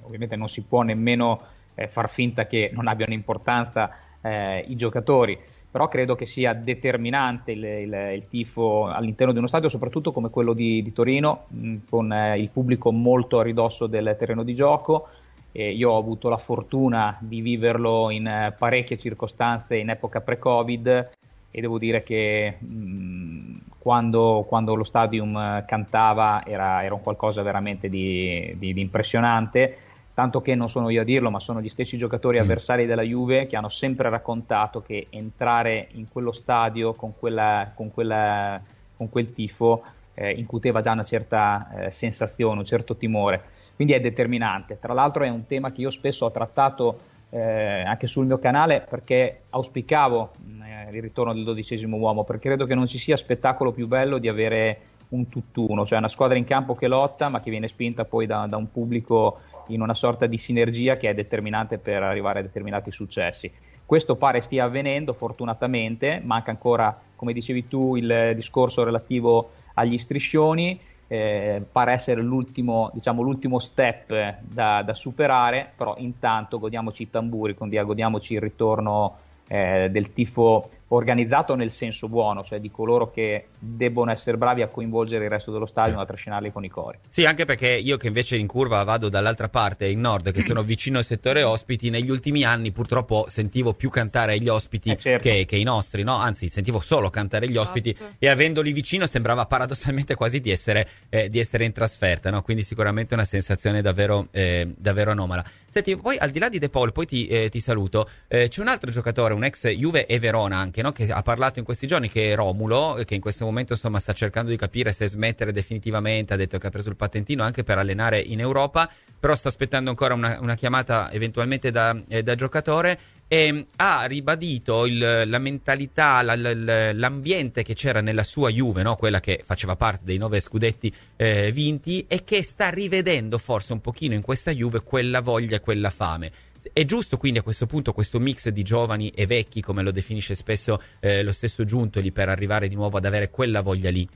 ovviamente 0.02 0.36
non 0.36 0.50
si 0.50 0.62
può 0.62 0.82
nemmeno 0.82 1.40
eh, 1.80 1.88
far 1.88 2.10
finta 2.10 2.46
che 2.46 2.70
non 2.74 2.88
abbiano 2.88 3.14
importanza 3.14 3.90
eh, 4.22 4.66
i 4.68 4.76
giocatori, 4.76 5.40
però 5.72 5.88
credo 5.88 6.16
che 6.16 6.26
sia 6.26 6.54
determinante 6.54 7.54
il, 7.54 7.64
il, 7.64 8.12
il, 8.16 8.28
tifo 8.28 8.88
all'interno 8.88 9.32
di 9.32 9.38
uno 9.38 9.48
stadio, 9.48 9.70
soprattutto 9.70 10.12
come 10.12 10.30
quello 10.30 10.54
di, 10.54 10.82
di 10.82 10.92
Torino, 10.92 11.46
mh, 11.48 11.68
mm, 11.68 11.76
con 11.90 12.12
eh, 12.12 12.38
il 12.38 12.50
pubblico 12.50 12.92
molto 12.92 13.40
a 13.40 13.44
ridosso 13.44 13.88
del 13.88 14.16
terreno 14.20 14.44
di 14.44 14.54
gioco. 14.54 15.08
Eh, 15.52 15.72
io 15.72 15.92
ho 15.92 15.98
avuto 15.98 16.28
la 16.30 16.38
fortuna 16.38 17.18
di 17.22 17.42
viverlo 17.42 18.12
in 18.12 18.28
eh, 18.28 18.54
parecchie 18.58 18.98
circostanze 18.98 19.78
in 19.78 19.90
epoca 19.90 20.22
pre-Covid 20.22 21.10
e 21.50 21.62
devo 21.62 21.80
dire 21.80 22.04
che 22.04 22.58
mh, 22.60 22.68
mm, 22.68 23.56
quando, 23.80 24.46
quando, 24.48 24.76
lo 24.76 24.84
stadium 24.84 25.64
cantava 25.66 26.44
era, 26.46 26.84
era 26.84 26.94
un 26.94 27.02
qualcosa 27.02 27.42
veramente 27.42 27.88
di, 27.88 28.54
di, 28.58 28.74
di 28.74 28.82
impressionante 28.82 29.78
tanto 30.14 30.42
che 30.42 30.56
non 30.56 30.70
sono 30.70 30.90
io 30.90 31.02
a 31.02 31.04
dirlo, 31.04 31.30
ma 31.30 31.40
sono 31.40 31.62
gli 31.62 31.70
stessi 31.70 31.98
giocatori 31.98 32.38
mm. 32.38 32.42
avversari 32.42 32.86
della 32.86 33.02
Juve 33.02 33.48
che 33.48 33.56
hanno 33.56 33.70
sempre 33.70 34.10
raccontato 34.10 34.82
che 34.82 35.08
entrare 35.10 35.88
in 35.92 36.08
quello 36.10 36.32
stadio 36.32 36.94
con, 36.94 37.14
quella, 37.18 37.72
con, 37.74 37.92
quella, 37.92 38.62
con 38.96 39.10
quel 39.10 39.32
tifo 39.32 39.84
eh, 40.14 40.32
incuteva 40.32 40.82
già 40.82 40.92
una 40.92 41.04
certa 41.04 41.86
eh, 41.86 41.92
sensazione, 41.92 42.60
un 42.60 42.66
certo 42.66 42.96
timore. 42.96 43.42
Quindi 43.76 43.94
è 43.94 44.02
determinante. 44.02 44.78
Tra 44.78 44.94
l'altro 44.94 45.24
è 45.24 45.30
un 45.30 45.46
tema 45.46 45.72
che 45.72 45.82
io 45.82 45.90
spesso 45.90 46.26
ho 46.26 46.32
trattato 46.32 47.00
eh, 47.30 47.84
anche 47.86 48.08
sul 48.08 48.26
mio 48.26 48.40
canale 48.40 48.86
perché 48.90 49.44
auspicavo 49.50 50.32
eh, 50.64 50.96
il 50.96 51.02
ritorno 51.02 51.34
del 51.34 51.46
dodicesimo 51.46 51.96
uomo, 51.96 52.24
perché 52.24 52.50
credo 52.50 52.66
che 52.66 52.76
non 52.76 52.88
ci 52.88 52.98
sia 52.98 53.16
spettacolo 53.16 53.72
più 53.72 53.88
bello 53.88 54.18
di 54.18 54.28
avere 54.28 54.80
un 55.10 55.28
tutt'uno, 55.30 55.86
cioè 55.86 55.98
una 55.98 56.08
squadra 56.08 56.38
in 56.38 56.44
campo 56.44 56.76
che 56.76 56.88
lotta 56.88 57.30
ma 57.30 57.40
che 57.40 57.50
viene 57.50 57.68
spinta 57.68 58.06
poi 58.06 58.26
da, 58.26 58.46
da 58.48 58.58
un 58.58 58.72
pubblico 58.72 59.40
in 59.68 59.82
una 59.82 59.94
sorta 59.94 60.26
di 60.26 60.38
sinergia 60.38 60.98
che 60.98 61.10
è 61.10 61.14
determinante 61.14 61.78
per 61.78 62.04
arrivare 62.04 62.40
a 62.40 62.42
determinati 62.42 62.92
successi. 62.92 63.52
Questo 63.86 64.16
pare 64.16 64.42
stia 64.42 64.66
avvenendo, 64.66 65.14
fortunatamente, 65.14 66.22
manca 66.24 66.52
ancora, 66.52 66.96
come 67.16 67.34
dicevi 67.34 67.68
tu, 67.68 67.96
il 67.96 68.34
discorso 68.36 68.84
relativo 68.84 69.50
agli 69.76 69.98
striscioni, 69.98 70.80
eh, 71.08 71.64
pare 71.72 71.94
essere 71.94 72.22
l'ultimo, 72.22 72.92
diciamo, 72.94 73.24
l'ultimo 73.24 73.58
step 73.58 74.42
da, 74.42 74.84
da, 74.84 74.94
superare, 74.94 75.72
però 75.76 75.96
intanto 75.98 76.60
godiamoci 76.60 77.04
i 77.04 77.10
tamburi, 77.10 77.56
godiamoci 77.58 78.36
il 78.36 78.42
ritorno 78.42 79.18
eh, 79.48 79.90
del 79.90 80.14
tifo 80.14 80.70
organizzato 80.90 81.56
nel 81.56 81.72
senso 81.72 82.08
buono, 82.08 82.44
cioè 82.44 82.60
di 82.60 82.72
coloro 82.72 83.12
che 83.12 83.48
debbono 83.58 84.12
essere 84.12 84.38
bravi 84.38 84.62
a 84.62 84.68
coinvolgere 84.68 85.26
il 85.26 85.30
resto 85.30 85.52
dello 85.52 85.66
stadio 85.66 85.92
certo. 85.92 86.04
a 86.04 86.08
trascinarli 86.08 86.52
con 86.52 86.64
i 86.64 86.70
cori. 86.70 86.98
Sì, 87.10 87.26
anche 87.26 87.46
perché 87.46 87.70
io 87.70 87.98
che 87.98 88.08
invece 88.08 88.38
in 88.38 88.48
curva 88.48 88.84
vado 88.84 89.10
dall'altra 89.10 89.50
parte, 89.50 89.88
in 89.88 90.00
nord, 90.00 90.32
che 90.32 90.42
sono 90.42 90.64
vicino 90.64 90.98
al 90.98 91.04
settore 91.04 91.44
ospiti, 91.44 91.90
negli 91.90 92.10
ultimi 92.10 92.44
anni 92.44 92.72
purtroppo 92.72 93.26
sentivo 93.28 93.74
più 93.74 93.90
cantare 93.90 94.40
gli 94.40 94.48
ospiti 94.48 94.92
eh 94.92 94.98
certo. 94.98 95.28
che, 95.28 95.46
che, 95.46 95.56
i 95.56 95.64
nostri, 95.64 96.04
no? 96.04 96.16
Anzi, 96.16 96.48
sentivo 96.48 96.80
solo 96.80 97.10
cantare 97.10 97.50
gli 97.50 97.58
ospiti 97.58 97.92
esatto. 97.92 98.16
e 98.20 98.30
avendoli 98.30 98.72
vicino 98.72 99.06
sembrava 99.06 99.46
paradossalmente 99.46 100.16
quasi 100.16 100.40
di 100.40 100.52
essere, 100.52 100.88
eh, 101.10 101.30
di 101.30 101.40
essere 101.40 101.66
in 101.66 101.72
trasferta, 101.72 102.30
no? 102.30 102.42
Quindi 102.42 102.64
sicuramente 102.64 103.14
una 103.14 103.26
sensazione 103.26 103.82
davvero, 103.82 104.28
eh, 104.32 104.74
davvero 104.78 105.12
anomala. 105.12 105.44
Senti, 105.68 105.96
poi 105.96 106.18
al 106.18 106.32
di 106.32 106.40
là 106.40 106.50
di 106.50 106.58
De 106.58 106.70
Paul, 106.70 106.92
poi 106.92 107.06
ti, 107.06 107.28
eh, 107.28 107.50
ti 107.50 107.60
saluto, 107.60 108.10
eh, 108.28 108.48
c'è 108.48 108.62
un 108.62 108.68
altro 108.68 108.90
giocatore, 108.90 109.34
un 109.34 109.44
ex 109.44 109.68
Juve 109.68 110.06
e 110.08 110.18
Verona 110.20 110.58
anche, 110.58 110.79
anche, 110.80 110.82
no? 110.82 110.92
che 110.92 111.12
ha 111.12 111.22
parlato 111.22 111.60
in 111.60 111.66
questi 111.66 111.88
giorni, 111.88 112.10
che 112.10 112.34
Romulo, 112.36 113.02
che 113.06 113.16
in 113.16 113.22
questo 113.22 113.46
momento 113.46 113.74
insomma 113.74 114.00
sta 114.00 114.14
cercando 114.14 114.50
di 114.52 114.58
capire 114.58 114.92
se 114.92 115.08
smettere 115.08 115.52
definitivamente, 115.52 116.34
ha 116.34 116.38
detto 116.38 116.58
che 116.58 116.68
ha 116.68 116.70
preso 116.70 116.90
il 116.90 116.96
patentino 116.96 117.44
anche 117.44 117.64
per 117.64 117.78
allenare 117.78 118.20
in 118.20 118.40
Europa, 118.40 118.90
però 119.20 119.36
sta 119.36 119.50
aspettando 119.50 119.90
ancora 119.90 120.14
una, 120.14 120.38
una 120.40 120.56
chiamata 120.56 121.12
eventualmente 121.12 121.72
da, 121.72 121.96
eh, 122.08 122.24
da 122.24 122.36
giocatore 122.36 123.00
e 123.32 123.68
ha 123.76 124.06
ribadito 124.06 124.88
il, 124.88 125.24
la 125.26 125.38
mentalità, 125.38 126.22
la, 126.24 126.36
la, 126.36 126.94
l'ambiente 126.94 127.62
che 127.62 127.76
c'era 127.76 128.02
nella 128.02 128.24
sua 128.24 128.50
Juve, 128.50 128.82
no? 128.82 128.96
quella 128.96 129.20
che 129.20 129.42
faceva 129.46 129.76
parte 129.76 130.02
dei 130.06 130.18
nove 130.18 130.40
scudetti 130.40 130.92
eh, 131.16 131.52
vinti 131.52 132.06
e 132.08 132.24
che 132.24 132.42
sta 132.42 132.70
rivedendo 132.70 133.38
forse 133.38 133.74
un 133.74 133.82
pochino 133.82 134.16
in 134.16 134.22
questa 134.22 134.52
Juve 134.52 134.82
quella 134.82 135.22
voglia 135.22 135.58
e 135.58 135.60
quella 135.60 135.92
fame. 135.92 136.32
È 136.74 136.86
giusto 136.86 137.18
quindi 137.18 137.40
a 137.40 137.44
questo 137.44 137.66
punto 137.66 137.94
questo 137.94 138.20
mix 138.20 138.50
di 138.50 138.64
giovani 138.64 139.10
e 139.10 139.26
vecchi, 139.26 139.62
come 139.62 139.82
lo 139.82 139.92
definisce 139.92 140.34
spesso 140.34 140.82
eh, 141.00 141.24
lo 141.24 141.32
stesso 141.32 141.64
Giuntoli, 141.64 142.12
per 142.12 142.30
arrivare 142.30 142.68
di 142.68 142.76
nuovo 142.76 142.98
ad 142.98 143.06
avere 143.06 143.30
quella 143.30 143.62
voglia 143.62 143.90
lì? 143.90 144.08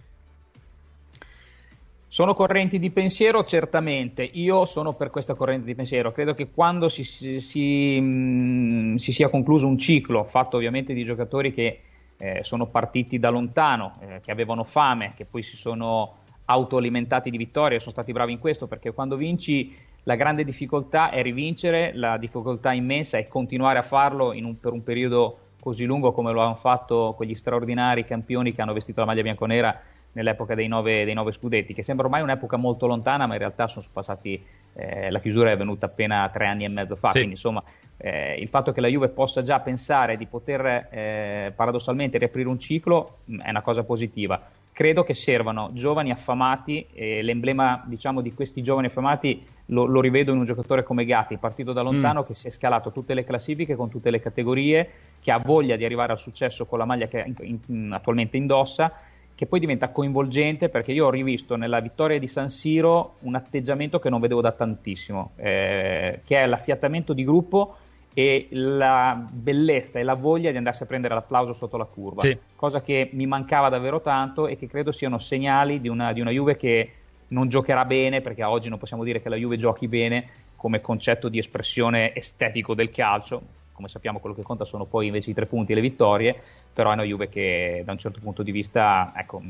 Sono 2.14 2.36
correnti 2.36 2.78
di 2.78 2.92
pensiero, 2.92 3.44
certamente. 3.44 4.22
Io 4.34 4.66
sono 4.66 4.94
per 4.94 5.10
questa 5.10 5.34
corrente 5.34 5.66
di 5.66 5.74
pensiero. 5.74 6.12
Credo 6.12 6.36
che 6.36 6.52
quando 6.52 6.88
si, 6.88 7.04
si, 7.04 7.40
si, 7.40 8.00
mh, 8.00 8.06
mm, 8.06 8.96
si 8.98 9.12
sia 9.12 9.30
concluso 9.30 9.66
un 9.66 9.80
ciclo, 9.80 10.24
fatto 10.24 10.58
ovviamente 10.58 10.94
di 10.94 11.04
giocatori 11.04 11.52
che 11.52 11.80
eh, 12.18 12.44
sono 12.44 12.68
partiti 12.68 13.18
da 13.18 13.30
lontano, 13.30 13.98
eh, 14.00 14.22
che 14.22 14.30
avevano 14.30 14.64
fame, 14.64 15.14
che 15.16 15.26
poi 15.26 15.42
si 15.42 15.56
sono 15.56 16.18
autoalimentati 16.46 17.32
di 17.32 17.38
vittorie, 17.38 17.80
sono 17.80 17.92
stati 17.92 18.12
bravi 18.12 18.34
in 18.34 18.40
questo, 18.40 18.68
perché 18.68 18.92
quando 18.92 19.16
vinci 19.16 19.76
la 20.04 20.16
grande 20.16 20.44
difficoltà 20.44 21.10
è 21.10 21.22
rivincere, 21.22 21.92
la 21.96 22.18
difficoltà 22.18 22.74
immensa 22.74 23.18
è 23.18 23.28
continuare 23.28 23.80
a 23.80 23.84
farlo 23.84 24.30
un, 24.30 24.60
per 24.60 24.74
un 24.74 24.84
periodo 24.84 25.38
così 25.60 25.86
lungo 25.86 26.12
come 26.12 26.34
lo 26.34 26.42
hanno 26.42 26.56
fatto 26.56 27.14
quegli 27.16 27.36
straordinari 27.36 28.04
campioni 28.04 28.54
che 28.54 28.62
hanno 28.62 28.74
vestito 28.74 29.00
la 29.00 29.06
maglia 29.06 29.22
bianconera 29.22 29.80
nell'epoca 30.14 30.56
dei 30.56 30.68
nove, 30.68 31.06
dei 31.06 31.14
nove, 31.14 31.32
scudetti, 31.32 31.74
che 31.74 31.84
sembra 31.84 32.06
ormai 32.06 32.22
un'epoca 32.22 32.58
molto 32.58 32.86
lontana, 32.86 33.26
ma 33.26 33.34
in 33.34 33.40
realtà 33.40 33.68
sono 33.68 33.86
passati, 33.92 34.44
eh, 34.74 35.10
la 35.10 35.20
chiusura 35.20 35.50
è 35.50 35.54
avvenuta 35.54 35.88
appena 35.88 36.30
tre 36.32 36.48
anni 36.48 36.66
e 36.66 36.68
mezzo 36.68 36.96
fa, 36.96 37.10
sì. 37.10 37.18
quindi 37.18 37.32
insomma 37.32 37.64
eh, 37.98 38.36
il 38.40 38.48
fatto 38.48 38.72
che 38.72 38.82
la 38.82 38.88
Juve 38.88 39.10
possa 39.10 39.42
già 39.42 39.60
pensare 39.60 40.18
di 40.18 40.26
poter 40.26 40.88
eh, 40.92 41.54
paradossalmente 41.56 42.18
riaprire 42.18 42.48
un 42.48 42.60
ciclo 42.60 43.20
mh, 43.26 43.36
mm, 43.36 43.40
è 43.42 43.50
una 43.50 43.62
cosa 43.62 43.84
positiva. 43.84 44.42
Credo 44.74 45.04
che 45.04 45.14
servano 45.14 45.70
giovani 45.74 46.12
affamati 46.12 46.88
e 46.94 47.22
l'emblema 47.22 47.84
diciamo, 47.86 48.22
di 48.22 48.34
questi 48.34 48.62
giovani 48.64 48.88
affamati 48.88 49.46
lo, 49.68 49.86
lo, 49.86 50.02
rivedo 50.02 50.32
in 50.32 50.40
un 50.40 50.46
giocatore 50.46 50.84
come 50.84 51.06
Gatti, 51.06 51.38
partito 51.38 51.74
da 51.74 51.84
lontano, 51.84 52.22
mm. 52.22 52.26
che 52.26 52.34
si 52.34 52.48
è 52.48 52.50
scalato 52.50 52.92
tutte 52.92 53.14
le 53.14 53.24
classifiche 53.24 53.76
con 53.76 53.90
tutte 53.90 54.10
le 54.10 54.20
categorie, 54.20 54.90
che 55.22 55.32
ha 55.32 55.38
voglia 55.38 55.76
di 55.76 55.86
arrivare 55.86 56.12
al 56.12 56.20
successo 56.20 56.66
con 56.66 56.80
la 56.80 56.86
maglia 56.86 57.08
che 57.08 57.24
in, 57.26 57.60
in, 57.68 57.92
attualmente 57.94 58.36
indossa 58.36 58.92
che 59.36 59.48
poi 59.48 59.60
diventa 59.60 59.90
coinvolgente 59.90 60.70
perché 60.70 60.92
io 60.92 61.08
ho 61.08 61.10
rivisto 61.10 61.56
nella 61.56 61.80
vittoria 61.80 62.20
di 62.20 62.28
San 62.28 62.50
Siro 62.50 63.16
un 63.22 63.36
atteggiamento 63.36 64.00
che 64.00 64.10
non 64.10 64.20
vedevo 64.20 64.42
da 64.42 64.52
tantissimo, 64.52 65.32
eh, 65.38 66.22
che 66.24 66.38
è 66.38 66.46
l'affiatamento 66.46 67.14
di 67.14 67.24
gruppo 67.24 67.76
e 68.14 68.48
la 68.52 69.28
bellezza 69.30 70.00
e 70.00 70.04
la 70.04 70.14
voglia 70.14 70.52
di 70.52 70.58
andarsi 70.58 70.84
a 70.84 70.86
prendere 70.86 71.14
l'applauso 71.14 71.54
sotto 71.54 71.78
la 71.78 71.86
curva, 71.86 72.22
sì. 72.22 72.38
cosa 72.56 72.82
che 72.82 73.10
mi 73.14 73.26
mancava 73.26 73.70
davvero 73.70 74.02
tanto 74.02 74.48
e 74.48 74.56
che 74.56 74.68
credo 74.68 74.92
siano 74.92 75.18
segnali 75.18 75.82
di 75.82 75.88
una, 75.88 76.14
di 76.14 76.22
una 76.22 76.32
Juve 76.32 76.56
che 76.56 76.92
non 77.30 77.48
giocherà 77.50 77.86
bene, 77.86 78.22
perché 78.22 78.44
oggi 78.44 78.70
non 78.70 78.78
possiamo 78.78 79.04
dire 79.04 79.22
che 79.22 79.30
la 79.30 79.36
Juve 79.36 79.58
giochi 79.58 79.88
bene 79.88 80.28
come 80.56 80.80
concetto 80.80 81.28
di 81.28 81.40
espressione 81.40 82.14
estetico 82.16 82.76
del 82.76 82.92
calcio, 82.92 83.42
come 83.74 83.88
sappiamo 83.88 84.20
quello 84.20 84.36
che 84.36 84.44
conta 84.44 84.66
sono 84.66 84.86
poi 84.86 85.08
invece 85.08 85.32
i 85.32 85.34
tre 85.34 85.48
punti 85.48 85.72
e 85.72 85.76
le 85.76 85.82
vittorie, 85.82 86.40
però 86.72 86.92
è 86.92 86.94
una 86.94 87.04
Juve 87.04 87.28
che 87.28 87.82
da 87.84 87.92
un 87.92 87.98
certo 87.98 88.20
punto 88.22 88.44
di 88.44 88.52
vista, 88.52 89.12
ecco, 89.16 89.42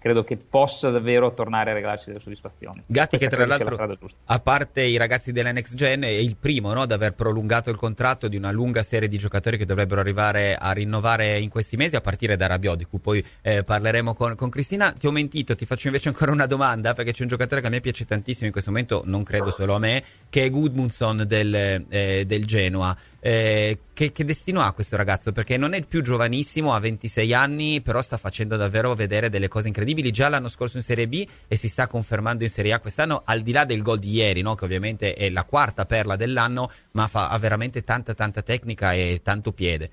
credo 0.00 0.24
che 0.24 0.38
possa 0.38 0.88
davvero 0.88 1.34
tornare 1.34 1.70
a 1.70 1.74
regalarsi 1.74 2.06
delle 2.06 2.20
soddisfazioni. 2.20 2.82
Gatti 2.86 3.18
Questa 3.18 3.36
che 3.36 3.44
tra 3.44 3.46
l'altro, 3.46 4.08
a 4.24 4.40
parte 4.40 4.82
i 4.82 4.96
ragazzi 4.96 5.30
della 5.30 5.52
Next 5.52 5.74
Gen, 5.74 6.02
è 6.02 6.06
il 6.06 6.36
primo 6.36 6.72
no, 6.72 6.80
ad 6.80 6.92
aver 6.92 7.12
prolungato 7.12 7.68
il 7.68 7.76
contratto 7.76 8.26
di 8.26 8.36
una 8.36 8.50
lunga 8.50 8.82
serie 8.82 9.08
di 9.08 9.18
giocatori 9.18 9.58
che 9.58 9.66
dovrebbero 9.66 10.00
arrivare 10.00 10.56
a 10.56 10.72
rinnovare 10.72 11.38
in 11.38 11.50
questi 11.50 11.76
mesi, 11.76 11.96
a 11.96 12.00
partire 12.00 12.36
da 12.36 12.46
Rabiot, 12.46 12.78
di 12.78 12.86
cui 12.86 12.98
poi 12.98 13.22
eh, 13.42 13.62
parleremo 13.62 14.14
con, 14.14 14.34
con, 14.36 14.48
Cristina. 14.48 14.92
Ti 14.92 15.06
ho 15.06 15.10
mentito, 15.10 15.54
ti 15.54 15.66
faccio 15.66 15.88
invece 15.88 16.08
ancora 16.08 16.32
una 16.32 16.46
domanda, 16.46 16.94
perché 16.94 17.12
c'è 17.12 17.22
un 17.22 17.28
giocatore 17.28 17.60
che 17.60 17.66
a 17.66 17.70
me 17.70 17.80
piace 17.80 18.06
tantissimo 18.06 18.46
in 18.46 18.52
questo 18.52 18.70
momento, 18.70 19.02
non 19.04 19.22
credo 19.22 19.50
solo 19.50 19.74
a 19.74 19.78
me, 19.78 20.02
che 20.30 20.44
è 20.44 20.50
Gudmundsson 20.50 21.24
del, 21.26 21.84
eh, 21.88 22.24
del 22.26 22.46
Genoa. 22.46 22.96
Eh, 23.22 23.78
che, 23.92 24.12
che, 24.12 24.24
destino 24.24 24.62
ha 24.62 24.72
questo 24.72 24.96
ragazzo? 24.96 25.30
Perché 25.30 25.58
non 25.58 25.74
è 25.74 25.84
più 25.86 26.02
giovanissimo, 26.02 26.72
ha 26.72 26.78
26 26.78 27.34
anni, 27.34 27.82
però 27.82 28.00
sta 28.00 28.16
facendo 28.16 28.56
davvero 28.56 28.94
vedere 28.94 29.28
delle 29.28 29.48
cose 29.48 29.68
incredibili. 29.68 30.10
Già 30.10 30.28
l'anno 30.28 30.48
scorso 30.48 30.78
in 30.78 30.82
Serie 30.82 31.06
B 31.06 31.26
e 31.46 31.56
si 31.56 31.68
sta 31.68 31.86
confermando 31.86 32.42
in 32.42 32.50
Serie 32.50 32.72
A 32.72 32.80
quest'anno, 32.80 33.22
al 33.24 33.42
di 33.42 33.52
là 33.52 33.64
del 33.64 33.82
gol 33.82 33.98
di 33.98 34.12
ieri, 34.12 34.40
no? 34.40 34.54
che 34.54 34.64
ovviamente 34.64 35.14
è 35.14 35.28
la 35.28 35.44
quarta 35.44 35.84
perla 35.84 36.16
dell'anno, 36.16 36.70
ma 36.92 37.06
fa, 37.06 37.28
ha 37.28 37.38
veramente 37.38 37.84
tanta 37.84 38.14
tanta 38.14 38.40
tecnica 38.40 38.92
e 38.92 39.20
tanto 39.22 39.52
piede. 39.52 39.90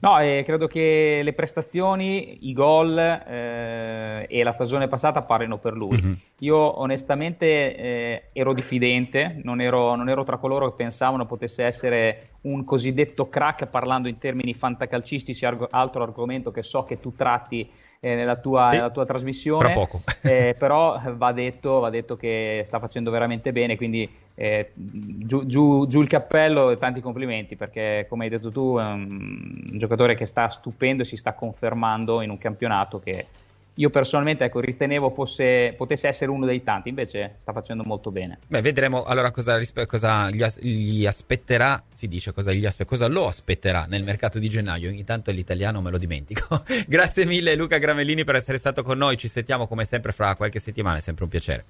No, 0.00 0.18
eh, 0.18 0.42
credo 0.46 0.66
che 0.66 1.20
le 1.22 1.32
prestazioni, 1.34 2.48
i 2.48 2.52
gol 2.54 2.98
eh, 2.98 4.26
e 4.28 4.42
la 4.42 4.52
stagione 4.52 4.88
passata 4.88 5.20
parlino 5.20 5.58
per 5.58 5.74
lui. 5.74 6.00
Mm-hmm. 6.00 6.12
Io 6.38 6.80
onestamente 6.80 7.76
eh, 7.76 8.22
ero 8.32 8.54
diffidente, 8.54 9.40
non 9.44 9.60
ero, 9.60 9.94
non 9.96 10.08
ero, 10.08 10.24
tra 10.24 10.38
coloro 10.38 10.70
che 10.70 10.76
pensavano 10.76 11.26
potesse 11.26 11.64
essere 11.64 12.30
un 12.42 12.64
cosiddetto 12.64 13.28
crack 13.28 13.66
parlando 13.66 14.08
in 14.08 14.16
termini 14.16 14.54
fantacalcistici, 14.54 15.44
arg- 15.44 15.68
altro 15.70 16.02
argomento 16.02 16.50
che 16.50 16.62
so 16.62 16.82
che 16.84 16.98
tu 16.98 17.14
tratti 17.14 17.70
eh, 18.00 18.14
nella, 18.14 18.36
tua, 18.36 18.68
sì, 18.70 18.76
nella, 18.76 18.90
tua, 18.90 19.04
trasmissione. 19.04 19.74
eh, 20.22 20.54
però 20.58 20.98
va 21.16 21.32
detto, 21.32 21.80
va 21.80 21.90
detto, 21.90 22.16
che 22.16 22.62
sta 22.64 22.78
facendo 22.78 23.10
veramente 23.10 23.52
bene, 23.52 23.76
quindi 23.76 24.08
eh, 24.34 24.72
giù, 24.74 25.44
giù, 25.44 25.86
giù, 25.86 26.00
il 26.00 26.08
cappello 26.08 26.70
e 26.70 26.78
tanti 26.78 27.02
complimenti 27.02 27.56
perché 27.56 28.06
come 28.08 28.24
hai 28.24 28.30
detto 28.30 28.50
tu 28.50 28.76
è 28.78 28.82
un, 28.82 29.64
un 29.70 29.78
giocatore 29.78 30.14
che 30.14 30.24
sta 30.24 30.48
stupendo 30.48 31.02
e 31.02 31.04
si 31.04 31.16
sta 31.16 31.34
confermando 31.34 32.22
in 32.22 32.30
un 32.30 32.38
campionato 32.38 33.00
che 33.00 33.26
io 33.74 33.90
personalmente 33.90 34.44
ecco, 34.44 34.60
ritenevo 34.60 35.10
fosse, 35.10 35.74
potesse 35.76 36.08
essere 36.08 36.30
uno 36.30 36.44
dei 36.44 36.62
tanti, 36.62 36.88
invece 36.88 37.36
sta 37.38 37.52
facendo 37.52 37.82
molto 37.84 38.10
bene. 38.10 38.38
Beh, 38.46 38.60
vedremo 38.60 39.04
allora 39.04 39.30
cosa, 39.30 39.58
cosa 39.86 40.30
gli, 40.30 40.42
as- 40.42 40.60
gli, 40.60 41.06
aspetterà, 41.06 41.82
si 41.94 42.08
dice 42.08 42.32
cosa, 42.32 42.52
aspe- 42.66 42.84
cosa, 42.84 43.06
lo 43.06 43.26
aspetterà 43.26 43.86
nel 43.88 44.02
mercato 44.02 44.38
di 44.38 44.48
gennaio, 44.48 44.88
ogni 44.90 45.04
tanto 45.04 45.30
l'italiano 45.30 45.80
me 45.80 45.90
lo 45.90 45.98
dimentico. 45.98 46.62
Grazie 46.86 47.24
mille 47.24 47.54
Luca 47.54 47.78
Gramellini 47.78 48.24
per 48.24 48.34
essere 48.34 48.58
stato 48.58 48.82
con 48.82 48.98
noi, 48.98 49.16
ci 49.16 49.28
sentiamo 49.28 49.66
come 49.66 49.84
sempre 49.84 50.12
fra 50.12 50.34
qualche 50.34 50.58
settimana, 50.58 50.98
è 50.98 51.00
sempre 51.00 51.24
un 51.24 51.30
piacere. 51.30 51.64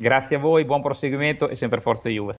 Grazie 0.00 0.36
a 0.36 0.38
voi, 0.38 0.64
buon 0.64 0.80
proseguimento 0.80 1.50
e 1.50 1.56
sempre 1.56 1.80
forza 1.80 2.08
Juve. 2.08 2.28